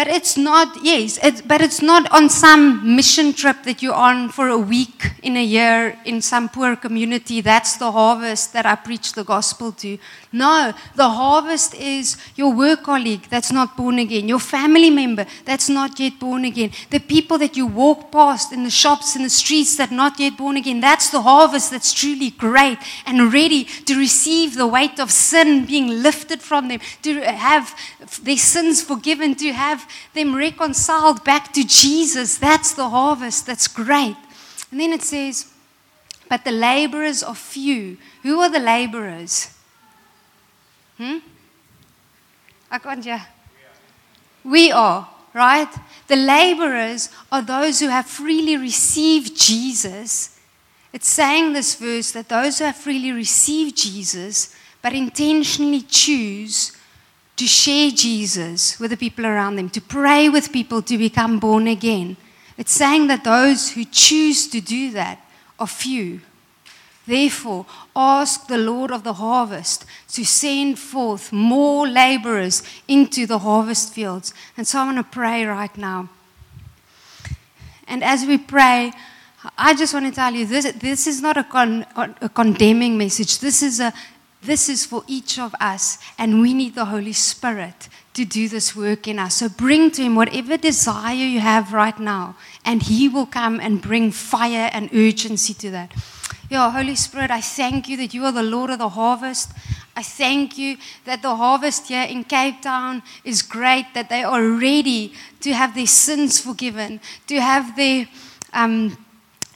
[0.00, 4.30] But it's not, yes, it's, but it's not on some mission trip that you're on
[4.30, 7.42] for a week in a year in some poor community.
[7.42, 9.98] That's the harvest that I preach the gospel to.
[10.32, 15.68] No, the harvest is your work colleague that's not born again, your family member that's
[15.68, 19.28] not yet born again, the people that you walk past in the shops, in the
[19.28, 20.80] streets that not yet born again.
[20.80, 25.88] That's the harvest that's truly great and ready to receive the weight of sin being
[25.88, 27.76] lifted from them, to have
[28.22, 32.38] their sins forgiven, to have them reconciled back to Jesus.
[32.38, 33.46] That's the harvest.
[33.46, 34.16] That's great.
[34.70, 35.46] And then it says,
[36.28, 37.98] but the laborers are few.
[38.22, 39.50] Who are the laborers?
[40.96, 41.18] Hmm?
[42.70, 43.26] I can't hear.
[44.44, 45.68] We are, right?
[46.06, 50.38] The laborers are those who have freely received Jesus.
[50.92, 56.76] It's saying this verse that those who have freely received Jesus but intentionally choose
[57.40, 61.66] to share Jesus with the people around them, to pray with people to become born
[61.68, 62.18] again.
[62.58, 65.26] It's saying that those who choose to do that
[65.58, 66.20] are few.
[67.06, 67.64] Therefore,
[67.96, 74.34] ask the Lord of the harvest to send forth more laborers into the harvest fields.
[74.58, 76.10] And so I want to pray right now.
[77.88, 78.92] And as we pray,
[79.56, 83.38] I just want to tell you this, this is not a, con, a condemning message.
[83.38, 83.94] This is, a,
[84.42, 88.74] this is for each of us, and we need the Holy Spirit to do this
[88.74, 89.36] work in us.
[89.36, 93.82] So bring to Him whatever desire you have right now, and He will come and
[93.82, 95.92] bring fire and urgency to that.
[96.48, 99.52] Yeah, Holy Spirit, I thank you that you are the Lord of the harvest.
[99.94, 104.42] I thank you that the harvest here in Cape Town is great, that they are
[104.42, 108.06] ready to have their sins forgiven, to have their.
[108.52, 108.96] Um,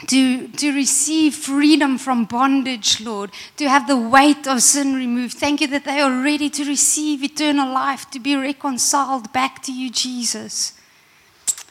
[0.06, 5.34] to, to receive freedom from bondage, Lord, to have the weight of sin removed.
[5.34, 9.72] Thank you that they are ready to receive eternal life, to be reconciled back to
[9.72, 10.72] you, Jesus.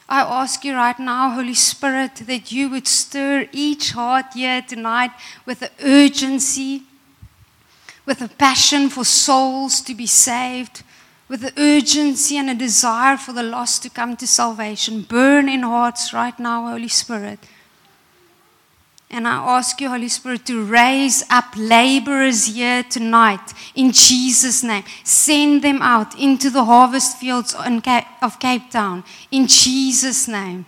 [0.08, 5.12] I ask you right now, Holy Spirit, that you would stir each heart here tonight
[5.46, 6.84] with the urgency,
[8.06, 10.84] with a passion for souls to be saved,
[11.30, 15.02] with the urgency and a desire for the lost to come to salvation.
[15.02, 17.40] Burn in hearts right now, Holy Spirit.
[19.14, 24.84] And I ask you, Holy Spirit, to raise up laborers here tonight in Jesus' name.
[25.04, 30.66] Send them out into the harvest fields of Cape Town in Jesus' name.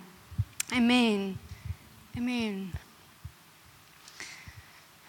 [0.72, 1.36] Amen.
[2.16, 2.70] Amen.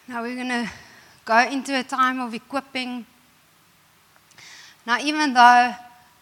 [0.07, 0.71] Now we're going to
[1.23, 3.05] go into a time of equipping.
[4.83, 5.75] Now, even though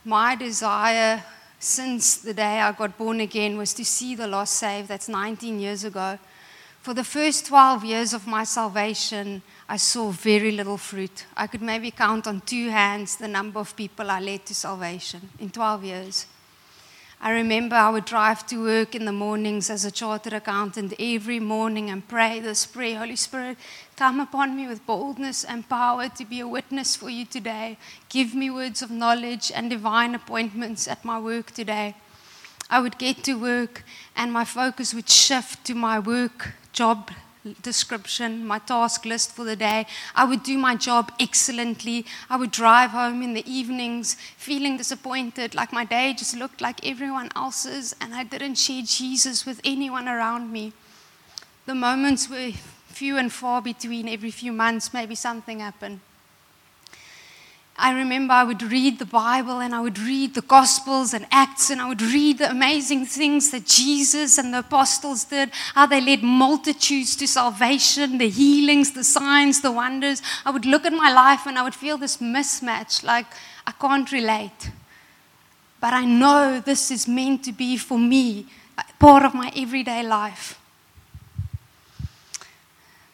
[0.04, 1.24] my desire
[1.60, 5.62] since the day I got born again was to see the lost saved, that's 19
[5.62, 6.20] years ago.
[6.86, 11.26] For the first 12 years of my salvation, I saw very little fruit.
[11.36, 15.30] I could maybe count on two hands the number of people I led to salvation
[15.40, 16.28] in 12 years.
[17.20, 21.40] I remember I would drive to work in the mornings as a chartered accountant every
[21.40, 23.58] morning and pray this prayer Holy Spirit,
[23.96, 27.80] come upon me with boldness and power to be a witness for you today.
[28.10, 31.96] Give me words of knowledge and divine appointments at my work today.
[32.70, 33.84] I would get to work
[34.16, 37.10] and my focus would shift to my work job
[37.62, 39.86] description, my task list for the day.
[40.16, 42.06] I would do my job excellently.
[42.30, 46.86] I would drive home in the evenings feeling disappointed, like my day just looked like
[46.86, 50.74] everyone else's, and I didn't share Jesus with anyone around me.
[51.66, 52.52] The moments were
[52.88, 54.08] few and far between.
[54.08, 56.00] Every few months, maybe something happened.
[57.78, 61.70] I remember I would read the Bible and I would read the Gospels and Acts
[61.70, 66.00] and I would read the amazing things that Jesus and the apostles did, how they
[66.00, 70.22] led multitudes to salvation, the healings, the signs, the wonders.
[70.46, 73.26] I would look at my life and I would feel this mismatch like
[73.68, 74.72] I can't relate.
[75.82, 78.46] But I know this is meant to be for me,
[79.00, 80.58] part of my everyday life.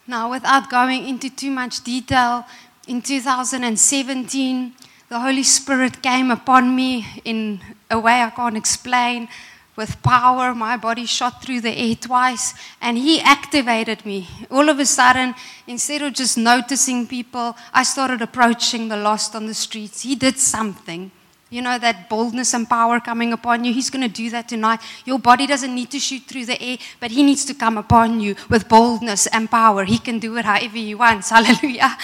[0.06, 2.46] Now, without going into too much detail,
[2.88, 4.74] in 2017,
[5.10, 9.28] the Holy Spirit came upon me in a way I can't explain.
[9.76, 14.28] With power, my body shot through the air twice, and He activated me.
[14.50, 15.34] All of a sudden,
[15.66, 20.02] instead of just noticing people, I started approaching the lost on the streets.
[20.02, 21.12] He did something.
[21.52, 23.74] You know, that boldness and power coming upon you.
[23.74, 24.80] He's going to do that tonight.
[25.04, 28.22] Your body doesn't need to shoot through the air, but He needs to come upon
[28.22, 29.84] you with boldness and power.
[29.84, 31.30] He can do it however He wants.
[31.36, 31.98] Hallelujah.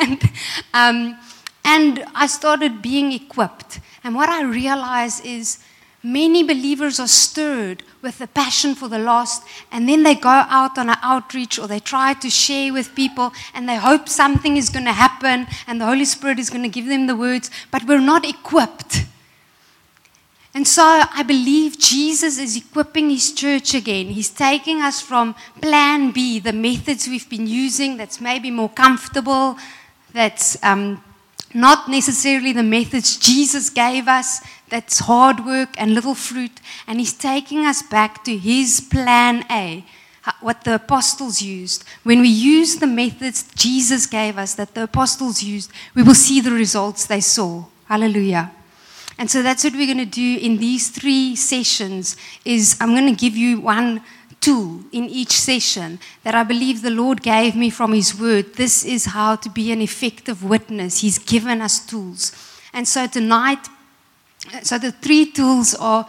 [0.00, 0.22] and,
[0.72, 1.18] um,
[1.66, 3.80] and I started being equipped.
[4.02, 5.58] And what I realized is
[6.04, 9.42] many believers are stirred with the passion for the lost,
[9.72, 13.32] and then they go out on an outreach or they try to share with people
[13.54, 16.68] and they hope something is going to happen and the Holy Spirit is going to
[16.68, 19.06] give them the words, but we're not equipped.
[20.54, 24.06] And so I believe Jesus is equipping his church again.
[24.06, 29.58] He's taking us from plan B, the methods we've been using that's maybe more comfortable,
[30.12, 31.02] that's um,
[31.54, 36.60] not necessarily the methods Jesus gave us, that's hard work and little fruit.
[36.86, 39.84] And he's taking us back to his plan A,
[40.40, 41.84] what the apostles used.
[42.02, 46.40] When we use the methods Jesus gave us, that the apostles used, we will see
[46.40, 47.64] the results they saw.
[47.86, 48.50] Hallelujah.
[49.16, 53.14] And so that's what we're going to do in these three sessions is I'm going
[53.14, 54.02] to give you one
[54.44, 58.54] tool in each session that I believe the Lord gave me from his word.
[58.54, 61.00] This is how to be an effective witness.
[61.00, 62.32] He's given us tools.
[62.72, 63.68] And so tonight
[64.62, 66.06] so the three tools are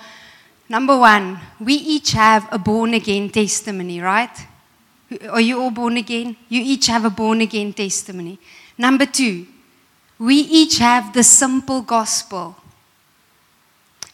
[0.67, 4.35] number 1, we each have a born again testimony, right?
[5.29, 6.35] Are you all born again?
[6.49, 8.39] You each have a born again testimony.
[8.77, 9.45] Number 2,
[10.19, 12.55] we each have the simple gospel.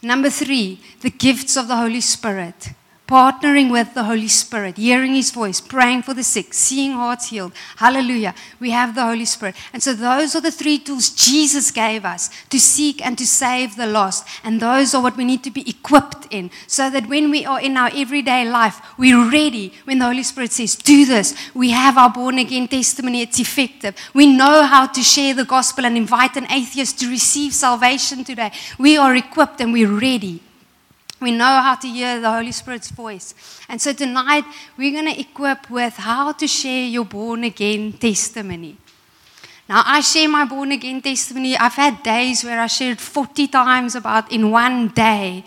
[0.04, 2.70] Number three, the gifts of the Holy Spirit
[3.12, 7.52] partnering with the Holy Spirit, hearing His voice, praying for the sick, seeing hearts healed.
[7.76, 8.34] Hallelujah.
[8.58, 9.54] We have the Holy Spirit.
[9.74, 13.76] And so those are the three tools Jesus gave us to seek and to save
[13.76, 14.26] the lost.
[14.42, 17.60] And those are what we need to be equipped in so that when we are
[17.60, 19.74] in our everyday life, we're ready.
[19.84, 23.20] When the Holy Spirit says, do this, we have our born again testimony.
[23.20, 23.94] It's effective.
[24.14, 28.52] We know how to share the gospel and invite an atheist to receive salvation today.
[28.78, 30.40] We are equipped and we're ready.
[31.22, 33.32] We know how to hear the Holy Spirit's voice.
[33.68, 34.44] And so tonight,
[34.76, 38.76] we're going to equip with how to share your born again testimony.
[39.68, 41.56] Now, I share my born again testimony.
[41.56, 45.44] I've had days where I shared 40 times about in one day.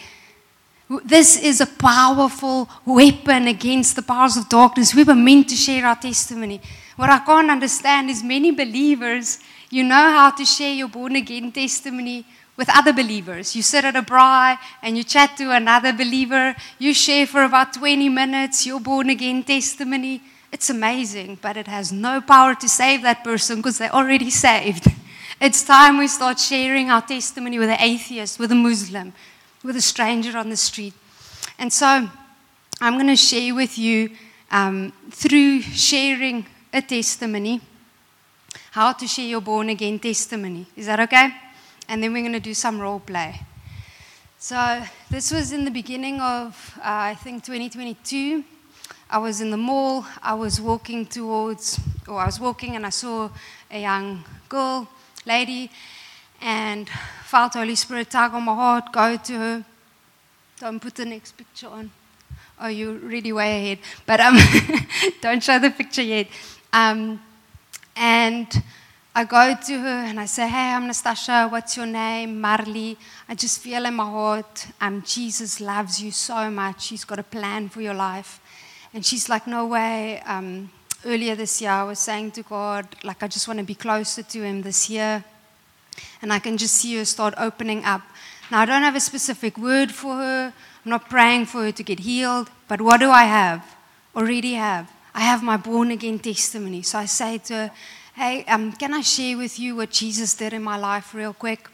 [1.03, 4.95] This is a powerful weapon against the powers of darkness.
[4.95, 6.61] We were meant to share our testimony.
[6.95, 11.51] What I can't understand is many believers, you know how to share your born again
[11.51, 12.25] testimony,
[12.57, 13.55] with other believers.
[13.55, 16.55] You sit at a braai and you chat to another believer.
[16.79, 20.21] You share for about 20 minutes your born again testimony.
[20.51, 24.87] It's amazing, but it has no power to save that person because they're already saved.
[25.41, 29.11] It's time we start sharing our testimony with an atheist, with a Muslim,
[29.65, 30.93] with a stranger on the street.
[31.59, 32.07] And so
[32.79, 34.11] I'm going to share with you
[34.49, 37.59] um, through sharing a testimony
[38.71, 40.65] how to share your born again testimony.
[40.77, 41.33] Is that okay?
[41.87, 43.41] And then we're going to do some role play.
[44.37, 48.43] So, this was in the beginning of, uh, I think, 2022.
[49.09, 50.05] I was in the mall.
[50.21, 53.29] I was walking towards, or I was walking and I saw
[53.71, 54.87] a young girl,
[55.25, 55.71] lady,
[56.41, 56.89] and
[57.25, 59.65] felt Holy Spirit tug on my heart, go to her.
[60.59, 61.91] Don't put the next picture on.
[62.59, 63.79] Oh, you're really way ahead.
[64.05, 64.37] But um,
[65.21, 66.27] don't show the picture yet.
[66.71, 67.21] Um,
[67.95, 68.47] and
[69.17, 71.49] I go to her and I say, Hey, I'm Nastassja.
[71.49, 72.41] What's your name?
[72.41, 72.97] Marley.
[73.29, 76.89] I just feel in my heart, um, Jesus loves you so much.
[76.89, 78.41] He's got a plan for your life.
[78.93, 80.21] And she's like, No way.
[80.25, 80.69] Um,
[81.05, 84.21] earlier this year, I was saying to God, like, I just want to be closer
[84.21, 85.23] to Him this year.
[86.21, 88.01] And I can just see her start opening up.
[88.51, 90.53] Now, I don't have a specific word for her.
[90.83, 92.49] I'm not praying for her to get healed.
[92.67, 93.77] But what do I have?
[94.13, 94.91] Already have.
[95.13, 96.81] I have my born again testimony.
[96.81, 97.71] So I say to her,
[98.15, 101.69] Hey, um, can I share with you what Jesus did in my life real quick?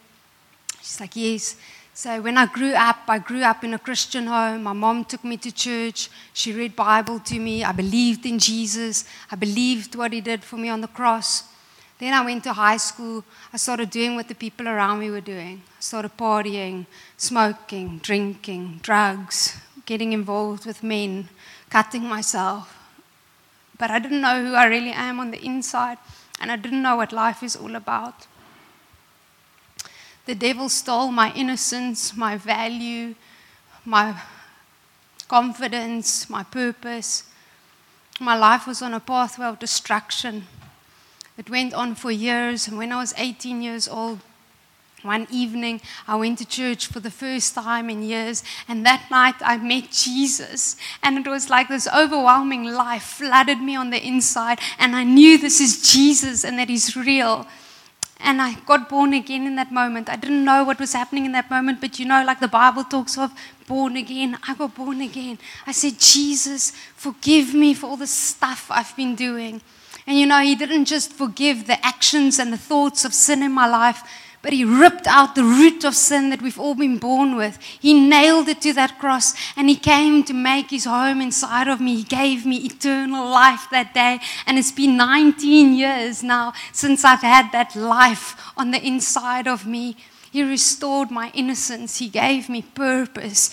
[0.81, 1.55] She's like, Yes.
[1.93, 4.63] So when I grew up, I grew up in a Christian home.
[4.63, 6.09] My mom took me to church.
[6.33, 7.63] She read Bible to me.
[7.63, 9.05] I believed in Jesus.
[9.29, 11.43] I believed what he did for me on the cross.
[11.99, 13.23] Then I went to high school.
[13.53, 15.61] I started doing what the people around me were doing.
[15.77, 16.87] I started partying,
[17.17, 21.29] smoking, drinking, drugs, getting involved with men,
[21.69, 22.75] cutting myself.
[23.77, 25.99] But I didn't know who I really am on the inside
[26.41, 28.25] and I didn't know what life is all about.
[30.25, 33.15] The devil stole my innocence, my value,
[33.85, 34.19] my
[35.27, 37.23] confidence, my purpose.
[38.19, 40.47] My life was on a pathway of destruction.
[41.37, 44.19] It went on for years, and when I was 18 years old,
[45.03, 49.35] one evening, I went to church for the first time in years, and that night
[49.41, 50.75] I met Jesus.
[51.01, 55.37] And it was like this overwhelming life flooded me on the inside, and I knew
[55.37, 57.47] this is Jesus and that He's real.
[58.23, 60.07] And I got born again in that moment.
[60.07, 62.83] I didn't know what was happening in that moment, but you know, like the Bible
[62.83, 63.31] talks of
[63.67, 65.39] born again, I got born again.
[65.65, 69.61] I said, Jesus, forgive me for all the stuff I've been doing.
[70.05, 73.51] And you know, He didn't just forgive the actions and the thoughts of sin in
[73.51, 74.03] my life
[74.41, 77.57] but he ripped out the root of sin that we've all been born with.
[77.61, 81.79] He nailed it to that cross and he came to make his home inside of
[81.79, 81.97] me.
[81.97, 84.19] He gave me eternal life that day.
[84.47, 89.67] And it's been 19 years now since I've had that life on the inside of
[89.67, 89.95] me.
[90.31, 91.97] He restored my innocence.
[91.97, 93.51] He gave me purpose.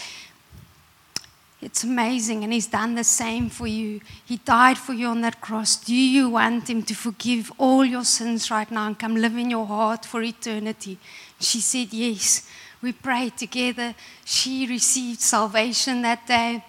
[1.60, 4.00] It's amazing, and He's done the same for you.
[4.24, 5.76] He died for you on that cross.
[5.76, 9.50] Do you want Him to forgive all your sins right now and come live in
[9.50, 10.98] your heart for eternity?
[11.40, 12.48] She said, Yes.
[12.80, 13.94] We prayed together.
[14.24, 16.62] She received salvation that day.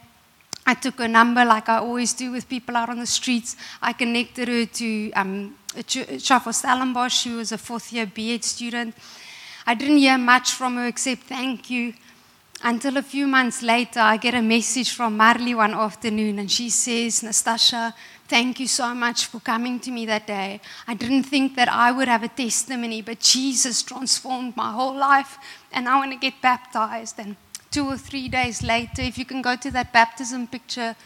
[0.66, 3.56] I took her number like I always do with people out on the streets.
[3.82, 7.14] I connected her to um, Shofar Stellenbosch.
[7.14, 8.96] She was a fourth year BEd student.
[9.66, 11.94] I didn't hear much from her except thank you.
[12.62, 16.70] Until a few months later, I get a message from Marley one afternoon, and she
[16.70, 17.93] says, Nastassja,
[18.28, 20.60] thank you so much for coming to me that day.
[20.86, 25.38] I didn't think that I would have a testimony, but Jesus transformed my whole life,
[25.72, 27.16] and I want to get baptized.
[27.18, 27.38] And
[27.72, 30.97] two or three days later, if you can go to that baptism picture,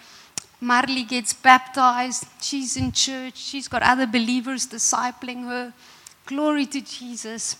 [0.59, 2.25] Marley gets baptized.
[2.41, 5.73] She's in church, she's got other believers discipling her.
[6.25, 7.57] Glory to Jesus.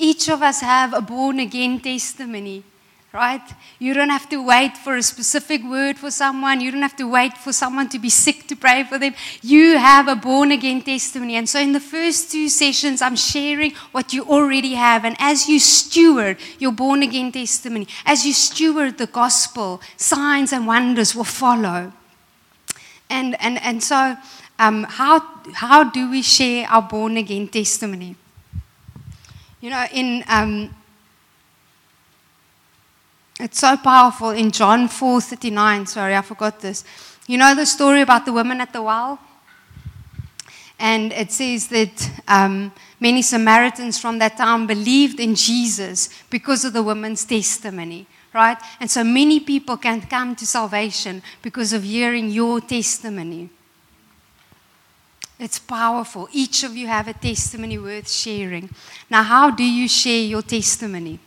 [0.00, 2.64] Each of us have a born again testimony,
[3.12, 3.42] right?
[3.78, 6.62] You don't have to wait for a specific word for someone.
[6.62, 9.14] You don't have to wait for someone to be sick to pray for them.
[9.42, 11.36] You have a born again testimony.
[11.36, 15.04] And so in the first two sessions, I'm sharing what you already have.
[15.04, 20.66] And as you steward your born again testimony, as you steward the gospel, signs and
[20.66, 21.92] wonders will follow.
[23.10, 24.16] And, and, and so,
[24.58, 25.20] um, how,
[25.52, 28.16] how do we share our born again testimony?
[29.60, 30.74] You know, in um,
[33.38, 35.86] it's so powerful in John 4:39.
[35.86, 36.84] Sorry, I forgot this.
[37.26, 39.18] You know the story about the woman at the well,
[40.78, 46.72] and it says that um, many Samaritans from that town believed in Jesus because of
[46.72, 48.06] the woman's testimony.
[48.32, 48.56] Right?
[48.78, 53.50] And so many people can come to salvation because of hearing your testimony.
[55.40, 56.28] It's powerful.
[56.32, 58.68] Each of you have a testimony worth sharing.
[59.08, 61.18] Now, how do you share your testimony?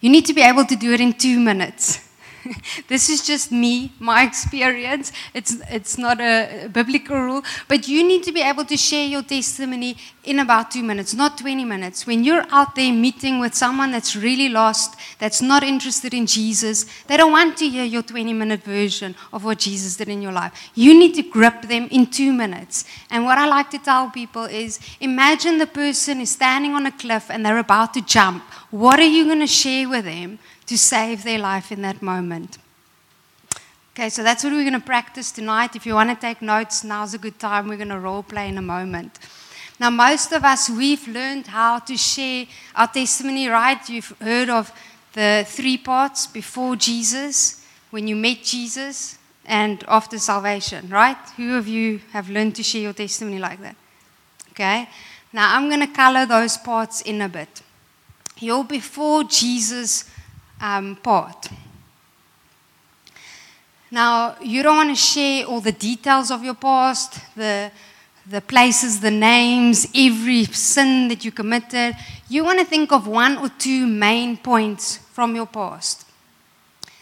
[0.00, 2.05] You need to be able to do it in two minutes.
[2.88, 5.12] this is just me, my experience.
[5.34, 7.42] It's, it's not a biblical rule.
[7.68, 11.38] But you need to be able to share your testimony in about two minutes, not
[11.38, 12.06] 20 minutes.
[12.06, 16.86] When you're out there meeting with someone that's really lost, that's not interested in Jesus,
[17.06, 20.32] they don't want to hear your 20 minute version of what Jesus did in your
[20.32, 20.70] life.
[20.74, 22.84] You need to grip them in two minutes.
[23.10, 26.92] And what I like to tell people is imagine the person is standing on a
[26.92, 28.42] cliff and they're about to jump.
[28.70, 32.58] What are you going to share with them to save their life in that moment.
[33.94, 35.74] Okay, so that's what we're going to practice tonight.
[35.74, 37.68] If you want to take notes, now's a good time.
[37.68, 39.18] We're going to role play in a moment.
[39.80, 43.88] Now, most of us, we've learned how to share our testimony, right?
[43.88, 44.72] You've heard of
[45.12, 51.16] the three parts before Jesus, when you met Jesus, and after salvation, right?
[51.36, 53.76] Who of you have learned to share your testimony like that?
[54.50, 54.88] Okay,
[55.32, 57.62] now I'm going to color those parts in a bit.
[58.38, 60.04] Your before Jesus
[60.60, 61.48] um, part.
[63.90, 67.70] Now, you don't want to share all the details of your past, the,
[68.28, 71.96] the places, the names, every sin that you committed.
[72.28, 76.04] You want to think of one or two main points from your past.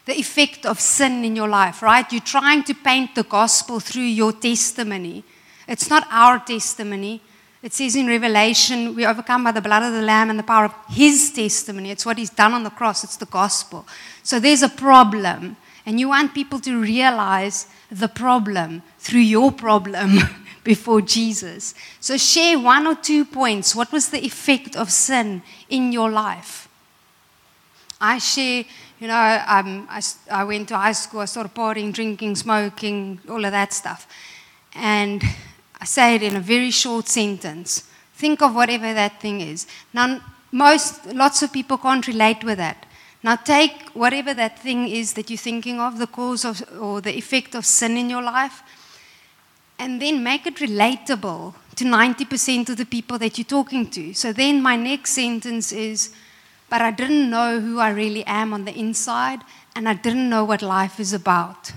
[0.04, 2.10] The effect of sin in your life, right?
[2.12, 5.24] You're trying to paint the gospel through your testimony.
[5.66, 7.22] It's not our testimony,
[7.64, 10.66] it says in Revelation, we overcome by the blood of the Lamb and the power
[10.66, 11.90] of His testimony.
[11.90, 13.86] It's what He's done on the cross, it's the gospel.
[14.22, 15.56] So there's a problem,
[15.86, 20.18] and you want people to realize the problem through your problem
[20.62, 21.74] before Jesus.
[22.00, 23.74] So share one or two points.
[23.74, 25.40] What was the effect of sin
[25.70, 26.68] in your life?
[27.98, 28.64] I share,
[29.00, 33.42] you know, um, I, I went to high school, I started partying, drinking, smoking, all
[33.42, 34.06] of that stuff.
[34.74, 35.22] And
[35.84, 37.84] I say it in a very short sentence.
[38.14, 39.66] Think of whatever that thing is.
[39.92, 40.18] Now,
[40.50, 42.86] most, lots of people can't relate with that.
[43.22, 47.14] Now, take whatever that thing is that you're thinking of, the cause of, or the
[47.14, 48.62] effect of sin in your life,
[49.78, 54.14] and then make it relatable to 90% of the people that you're talking to.
[54.14, 56.14] So then my next sentence is,
[56.70, 59.40] but I didn't know who I really am on the inside,
[59.76, 61.72] and I didn't know what life is about.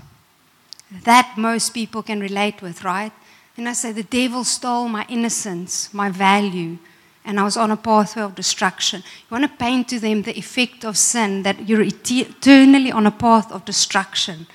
[1.04, 3.12] That most people can relate with, right?
[3.58, 6.78] And I say, The devil stole my innocence, my value,
[7.24, 9.02] and I was on a pathway of destruction.
[9.04, 13.10] You want to paint to them the effect of sin, that you're eternally on a
[13.10, 14.46] path of destruction.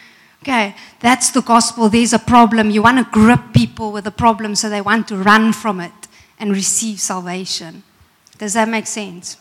[0.42, 1.90] Okay, that's the gospel.
[1.90, 2.70] There's a problem.
[2.70, 6.08] You want to grip people with a problem so they want to run from it
[6.40, 7.84] and receive salvation.
[8.38, 9.38] Does that make sense?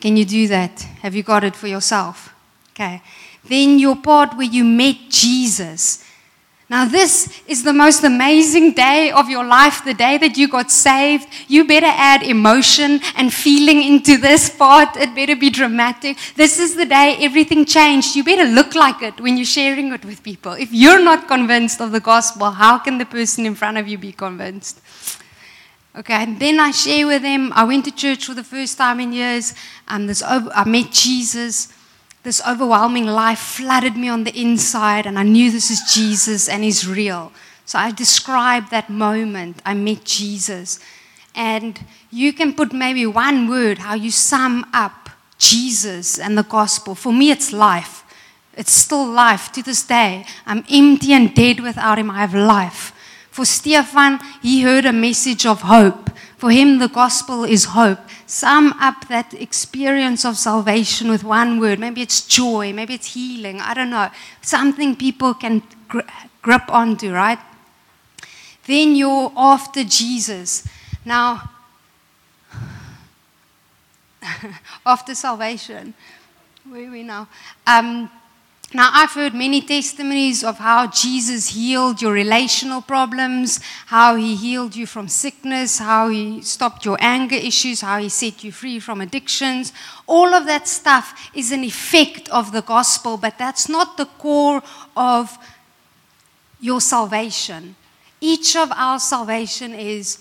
[0.00, 0.82] Can you do that?
[1.00, 2.34] Have you got it for yourself?
[2.70, 3.02] Okay.
[3.44, 6.05] Then your part where you met Jesus
[6.68, 10.72] Now, this is the most amazing day of your life, the day that you got
[10.72, 11.28] saved.
[11.46, 14.96] You better add emotion and feeling into this part.
[14.96, 16.16] It better be dramatic.
[16.34, 18.16] This is the day everything changed.
[18.16, 20.54] You better look like it when you're sharing it with people.
[20.54, 23.96] If you're not convinced of the gospel, how can the person in front of you
[23.96, 24.80] be convinced?
[25.96, 27.52] Okay, and then I share with them.
[27.54, 29.54] I went to church for the first time in years.
[29.86, 31.72] Um, this, I met Jesus
[32.26, 36.64] this overwhelming life flooded me on the inside, and I knew this is Jesus and
[36.64, 37.30] He's real.
[37.64, 39.62] So I described that moment.
[39.64, 40.80] I met Jesus.
[41.36, 41.78] And
[42.10, 45.08] you can put maybe one word how you sum up
[45.38, 46.96] Jesus and the gospel.
[46.96, 48.02] For me, it's life.
[48.56, 50.26] It's still life to this day.
[50.46, 52.10] I'm empty and dead without Him.
[52.10, 52.92] I have life.
[53.30, 56.10] For Stefan, he heard a message of hope.
[56.38, 61.78] For him, the gospel is hope sum up that experience of salvation with one word.
[61.78, 64.10] Maybe it's joy, maybe it's healing, I don't know.
[64.42, 66.00] Something people can gr-
[66.42, 67.38] grip onto, right?
[68.66, 70.66] Then you're after Jesus.
[71.04, 71.50] Now,
[74.86, 75.94] after salvation,
[76.68, 77.28] where are we now?
[77.66, 78.10] Um,
[78.74, 84.74] now, I've heard many testimonies of how Jesus healed your relational problems, how he healed
[84.74, 89.00] you from sickness, how he stopped your anger issues, how he set you free from
[89.00, 89.72] addictions.
[90.08, 94.62] All of that stuff is an effect of the gospel, but that's not the core
[94.96, 95.38] of
[96.60, 97.76] your salvation.
[98.20, 100.18] Each of our salvation is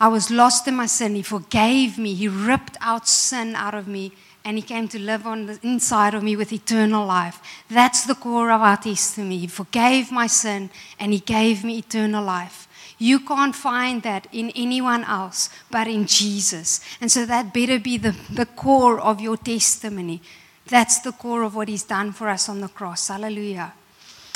[0.00, 1.14] I was lost in my sin.
[1.14, 4.12] He forgave me, He ripped out sin out of me
[4.44, 7.40] and he came to live on the inside of me with eternal life.
[7.68, 9.38] That's the core of our testimony.
[9.38, 12.66] He forgave my sin and he gave me eternal life.
[12.98, 16.80] You can't find that in anyone else but in Jesus.
[17.00, 20.20] And so that better be the, the core of your testimony.
[20.66, 23.08] That's the core of what he's done for us on the cross.
[23.08, 23.72] Hallelujah.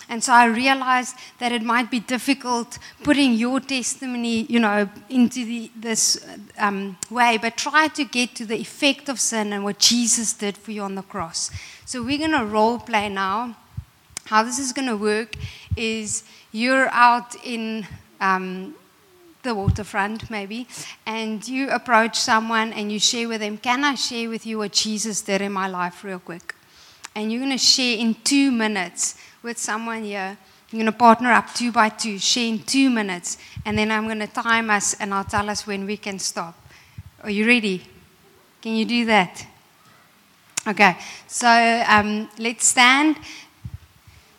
[0.09, 5.45] And so I realized that it might be difficult putting your testimony, you know, into
[5.45, 6.25] the, this
[6.59, 10.57] um, way, but try to get to the effect of sin and what Jesus did
[10.57, 11.51] for you on the cross.
[11.87, 13.57] So we're going to role play now.
[14.27, 15.35] How this is going to work
[15.77, 17.87] is you're out in
[18.21, 18.75] um,
[19.43, 20.67] the waterfront, maybe,
[21.07, 24.73] and you approach someone and you share with them, Can I share with you what
[24.73, 26.55] Jesus did in my life, real quick?
[27.15, 30.39] And you're going to share in two minutes with someone here.
[30.73, 33.37] I'm going to partner up two by two, share in two minutes,
[33.67, 36.55] and then I'm going to time us and I'll tell us when we can stop.
[37.23, 37.83] Are you ready?
[38.63, 39.47] Can you do that?
[40.67, 41.47] Okay, so
[41.87, 43.19] um, let's stand.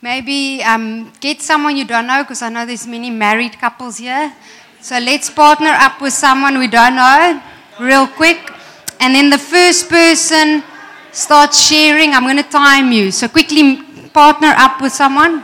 [0.01, 4.33] Maybe um, get someone you don't know, because I know there's many married couples here.
[4.81, 7.43] So let's partner up with someone we don't know,
[7.79, 8.51] real quick.
[8.99, 10.63] And then the first person
[11.11, 12.13] starts sharing.
[12.13, 13.11] I'm going to time you.
[13.11, 13.83] So quickly
[14.15, 15.43] partner up with someone?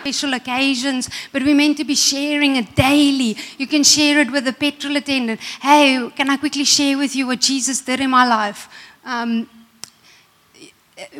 [0.00, 3.36] special occasions, but we're meant to be sharing it daily.
[3.58, 5.40] You can share it with a petrol attendant.
[5.60, 8.70] Hey, can I quickly share with you what Jesus did in my life?
[9.04, 9.50] Um,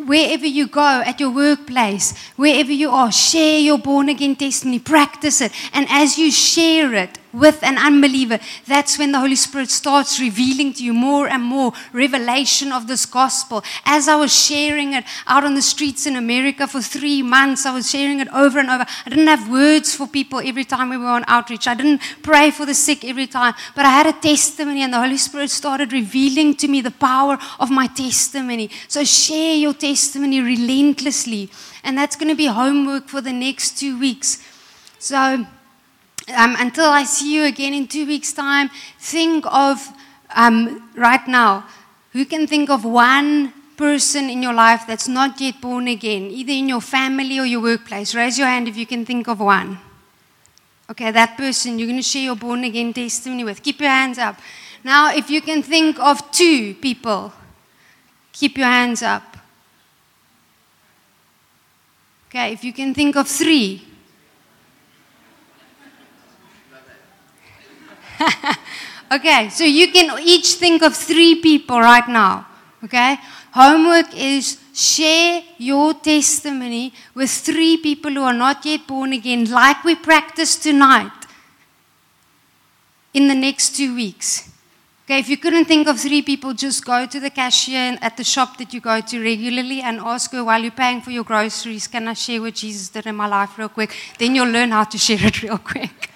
[0.07, 5.43] wherever you go, at your workplace, wherever you are, share your born again testimony, practice
[5.43, 5.53] it.
[5.75, 10.73] And as you share it, with an unbeliever, that's when the Holy Spirit starts revealing
[10.75, 13.63] to you more and more revelation of this gospel.
[13.85, 17.75] As I was sharing it out on the streets in America for three months, I
[17.75, 18.87] was sharing it over and over.
[19.05, 21.67] I didn't have words for people every time we were on outreach.
[21.67, 25.01] I didn't pray for the sick every time, but I had a testimony, and the
[25.01, 28.71] Holy Spirit started revealing to me the power of my testimony.
[28.89, 31.51] So share your testimony relentlessly,
[31.83, 34.43] and that's going to be homework for the next two weeks.
[34.99, 35.47] So,
[36.29, 39.87] um, until I see you again in two weeks' time, think of
[40.35, 41.67] um, right now
[42.13, 46.53] who can think of one person in your life that's not yet born again, either
[46.53, 48.15] in your family or your workplace.
[48.15, 49.79] Raise your hand if you can think of one.
[50.91, 53.63] Okay, that person you're going to share your born again testimony with.
[53.63, 54.39] Keep your hands up.
[54.85, 57.33] Now, if you can think of two people,
[58.33, 59.37] keep your hands up.
[62.29, 63.83] Okay, if you can think of three,
[69.13, 72.47] okay, so you can each think of three people right now.
[72.83, 73.17] Okay?
[73.53, 79.85] Homework is share your testimony with three people who are not yet born again, like
[79.85, 81.13] we practiced tonight,
[83.13, 84.51] in the next two weeks.
[85.05, 88.25] Okay, if you couldn't think of three people, just go to the cashier at the
[88.25, 91.87] shop that you go to regularly and ask her while you're paying for your groceries,
[91.87, 93.95] can I share what Jesus did in my life real quick?
[94.19, 96.09] Then you'll learn how to share it real quick.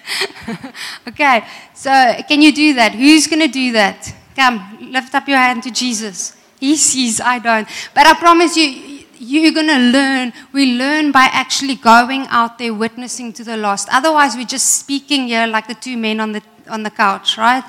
[1.07, 1.91] okay, so
[2.27, 2.93] can you do that?
[2.95, 4.11] Who's going to do that?
[4.35, 6.35] Come, lift up your hand to Jesus.
[6.59, 7.67] He sees, I don't.
[7.93, 10.33] But I promise you, you're going to learn.
[10.51, 13.87] We learn by actually going out there witnessing to the lost.
[13.91, 17.63] Otherwise, we're just speaking here like the two men on the, on the couch, right?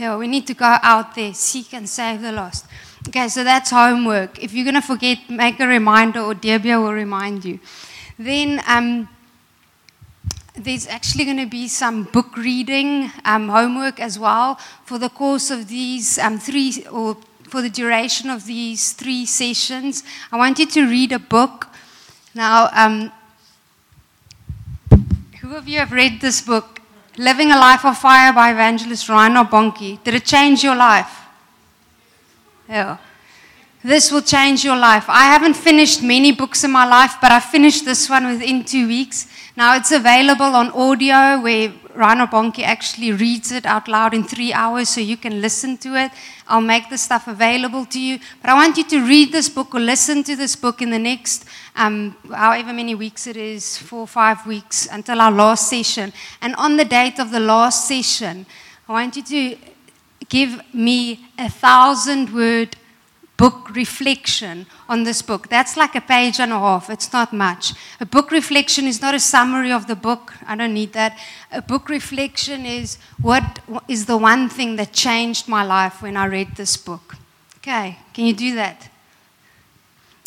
[0.00, 2.64] We need to go out there, seek and save the lost.
[3.08, 4.42] Okay, so that's homework.
[4.42, 7.60] If you're going to forget, make a reminder or Debia will remind you.
[8.18, 9.08] Then um,
[10.54, 15.50] there's actually going to be some book reading um, homework as well for the course
[15.50, 20.02] of these um, three or for the duration of these three sessions.
[20.32, 21.66] I want you to read a book.
[22.34, 23.12] Now, um,
[25.40, 26.79] who of you have read this book,
[27.16, 30.02] Living a Life of Fire by evangelist Reinhard Bonnke.
[30.04, 31.20] Did it change your life?
[32.68, 32.98] Yeah.
[33.82, 35.06] This will change your life.
[35.08, 38.86] I haven't finished many books in my life, but I finished this one within two
[38.86, 39.26] weeks.
[39.56, 44.52] Now it's available on audio where Reinhard Bonnke actually reads it out loud in three
[44.54, 46.10] hours so you can listen to it.
[46.48, 48.18] I'll make the stuff available to you.
[48.40, 50.98] But I want you to read this book or listen to this book in the
[50.98, 51.44] next,
[51.76, 56.12] um, however many weeks it is, four or five weeks until our last session.
[56.40, 58.46] And on the date of the last session,
[58.88, 59.56] I want you to
[60.30, 62.76] give me a thousand word
[63.40, 65.48] book reflection on this book.
[65.48, 66.90] That's like a page and a half.
[66.90, 67.72] It's not much.
[67.98, 70.34] A book reflection is not a summary of the book.
[70.46, 71.18] I don't need that.
[71.50, 76.26] A book reflection is what is the one thing that changed my life when I
[76.26, 77.16] read this book.
[77.56, 78.90] Okay, can you do that?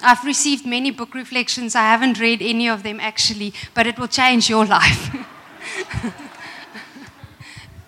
[0.01, 1.75] I've received many book reflections.
[1.75, 5.15] I haven't read any of them actually, but it will change your life.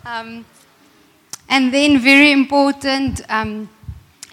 [0.05, 0.45] um,
[1.49, 3.69] and then, very important, um,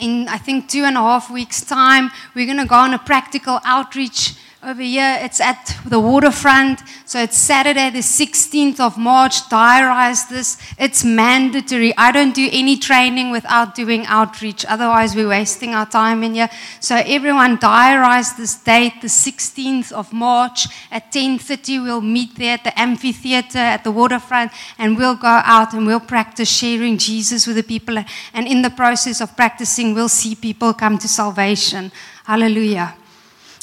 [0.02, 2.98] in I think two and a half weeks' time, we're going to go on a
[2.98, 4.34] practical outreach
[4.64, 5.18] over here.
[5.20, 6.82] It's at the waterfront.
[7.04, 9.42] So it's Saturday, the 16th of March.
[9.48, 10.56] Diarize this.
[10.78, 11.92] It's mandatory.
[11.96, 14.64] I don't do any training without doing outreach.
[14.66, 16.48] Otherwise, we're wasting our time in here.
[16.78, 21.82] So everyone diarize this date, the 16th of March at 10.30.
[21.82, 26.00] We'll meet there at the amphitheater at the waterfront and we'll go out and we'll
[26.00, 27.98] practice sharing Jesus with the people.
[28.32, 31.90] And in the process of practicing, we'll see people come to salvation.
[32.24, 32.94] Hallelujah.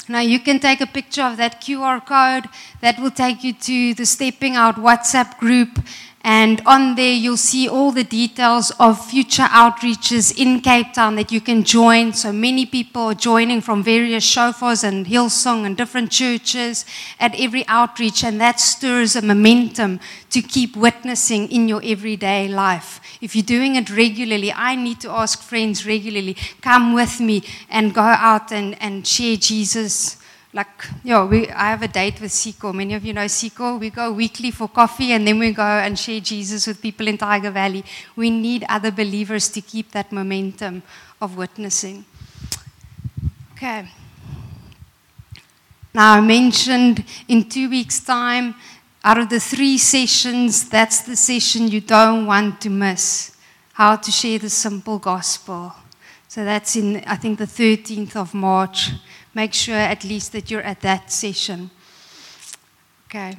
[0.10, 2.50] Now you can take a picture of that QR code
[2.82, 5.78] that will take you to the Stepping Out WhatsApp group.
[6.22, 11.32] And on there, you'll see all the details of future outreaches in Cape Town that
[11.32, 12.12] you can join.
[12.12, 16.86] So many people are joining from various shofars and Hillsong and different churches
[17.22, 20.02] at every outreach, and that stirs a momentum
[20.32, 23.00] to keep witnessing in your everyday life.
[23.22, 27.94] If you're doing it regularly, I need to ask friends regularly, come with me and
[27.94, 30.19] go out and, and share Jesus.
[30.52, 32.74] Like, yeah, we, I have a date with Siko.
[32.74, 33.80] Many of you know Siko.
[33.80, 37.20] We go weekly for coffee and then we go and share Jesus with people in
[37.20, 37.86] Tyger Valley.
[38.16, 40.82] We need other believers to keep that momentum
[41.22, 42.04] of witnessing.
[43.54, 43.90] Okay.
[45.94, 48.56] Now, I mentioned in two weeks' time,
[49.04, 53.36] out of the three sessions, that's the session you don't want to miss.
[53.74, 55.74] How to share the simple gospel.
[56.28, 58.92] So that's in, I think, the 13th of March.
[59.34, 61.70] Make sure at least that you're at that session.
[63.08, 63.38] Okay.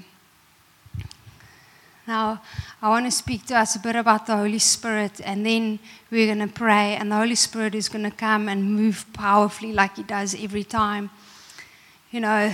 [2.06, 2.42] Now,
[2.82, 5.78] I want to speak to us a bit about the Holy Spirit, and then
[6.10, 9.72] we're going to pray, and the Holy Spirit is going to come and move powerfully
[9.72, 11.10] like He does every time.
[12.10, 12.52] You know,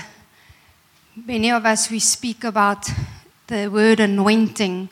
[1.24, 2.90] Many of us, we speak about
[3.46, 4.90] the word anointing.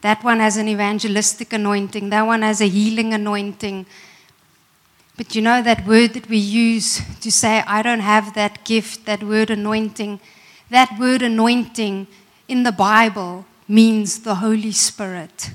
[0.00, 3.86] That one has an evangelistic anointing, that one has a healing anointing.
[5.20, 9.04] But you know that word that we use to say, I don't have that gift,
[9.04, 10.18] that word anointing,
[10.70, 12.06] that word anointing
[12.48, 15.50] in the Bible means the Holy Spirit.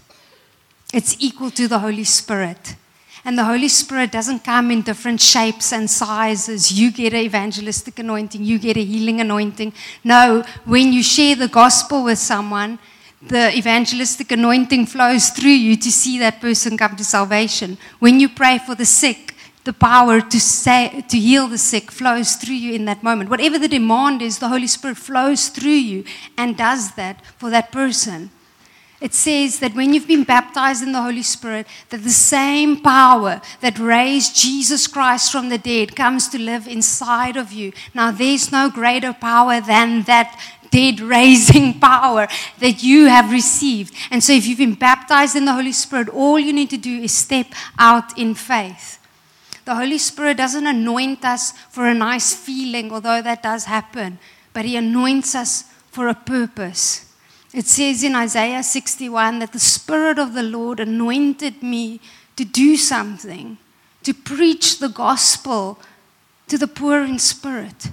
[0.94, 2.76] It's equal to the Holy Spirit.
[3.26, 6.72] And the Holy Spirit doesn't come in different shapes and sizes.
[6.72, 9.74] You get an evangelistic anointing, you get a healing anointing.
[10.04, 12.78] No, when you share the gospel with someone,
[13.20, 17.80] the evangelistic anointing flows through you to see that person come to salvation.
[17.98, 19.32] When you pray for the sick,
[19.66, 23.30] the power to say to heal the sick flows through you in that moment.
[23.30, 26.06] Whatever the demand is, the Holy Spirit flows through you
[26.38, 28.30] and does that for that person.
[29.02, 33.42] It says that when you've been baptized in the Holy Spirit, that the same power
[33.60, 37.74] that raised Jesus Christ from the dead comes to live inside of you.
[37.94, 40.40] Now, there's no greater power than that
[40.72, 42.28] dead raising power
[42.60, 43.94] that you have received.
[44.12, 47.02] And so, if you've been baptized in the Holy Spirit, all you need to do
[47.02, 47.48] is step
[47.78, 49.00] out in faith.
[49.66, 54.20] The Holy Spirit doesn't anoint us for a nice feeling, although that does happen,
[54.54, 57.12] but He anoints us for a purpose.
[57.52, 62.00] It says in Isaiah 61 that the Spirit of the Lord anointed me
[62.36, 63.58] to do something,
[64.04, 65.80] to preach the gospel
[66.48, 67.90] to the poor in spirit,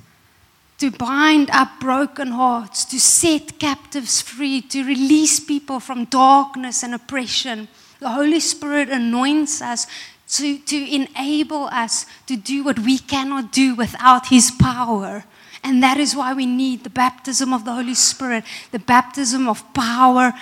[0.79, 6.95] to bind up broken hearts, to set captives free, to release people from darkness and
[6.95, 7.69] oppression.
[8.01, 9.87] The Holy Spirit anoints us
[10.33, 15.25] to, to enable us to do what we cannot do without His power.
[15.63, 19.63] And that is why we need the baptism of the Holy Spirit, the baptism of
[19.75, 20.33] power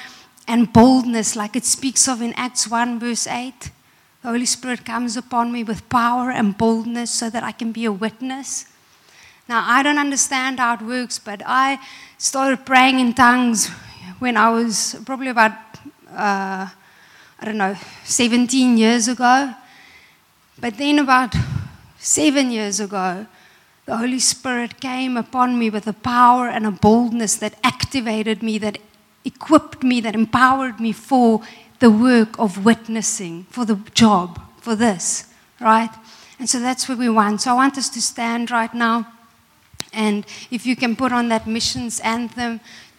[0.47, 3.70] and boldness, like it speaks of in Acts 1, verse 8.
[4.22, 7.84] The Holy Spirit comes upon me with power and boldness so that I can be
[7.84, 8.66] a witness.
[9.49, 11.80] Now, I don't understand how it works, but I
[12.18, 13.68] started praying in tongues
[14.20, 15.53] when I was probably about,
[16.11, 16.68] uh,
[17.41, 19.55] I don't know, 17 years ago.
[20.61, 21.34] But then, about
[21.98, 23.26] seven years ago,
[23.86, 28.58] the Holy Spirit came upon me with a power and a boldness that activated me,
[28.58, 28.78] that
[29.24, 31.42] equipped me, that empowered me for
[31.78, 35.90] the work of witnessing, for the job, for this, right?
[36.38, 37.40] And so that's what we want.
[37.40, 39.12] So I want us to stand right now.
[39.92, 42.61] And if you can put on that missions anthem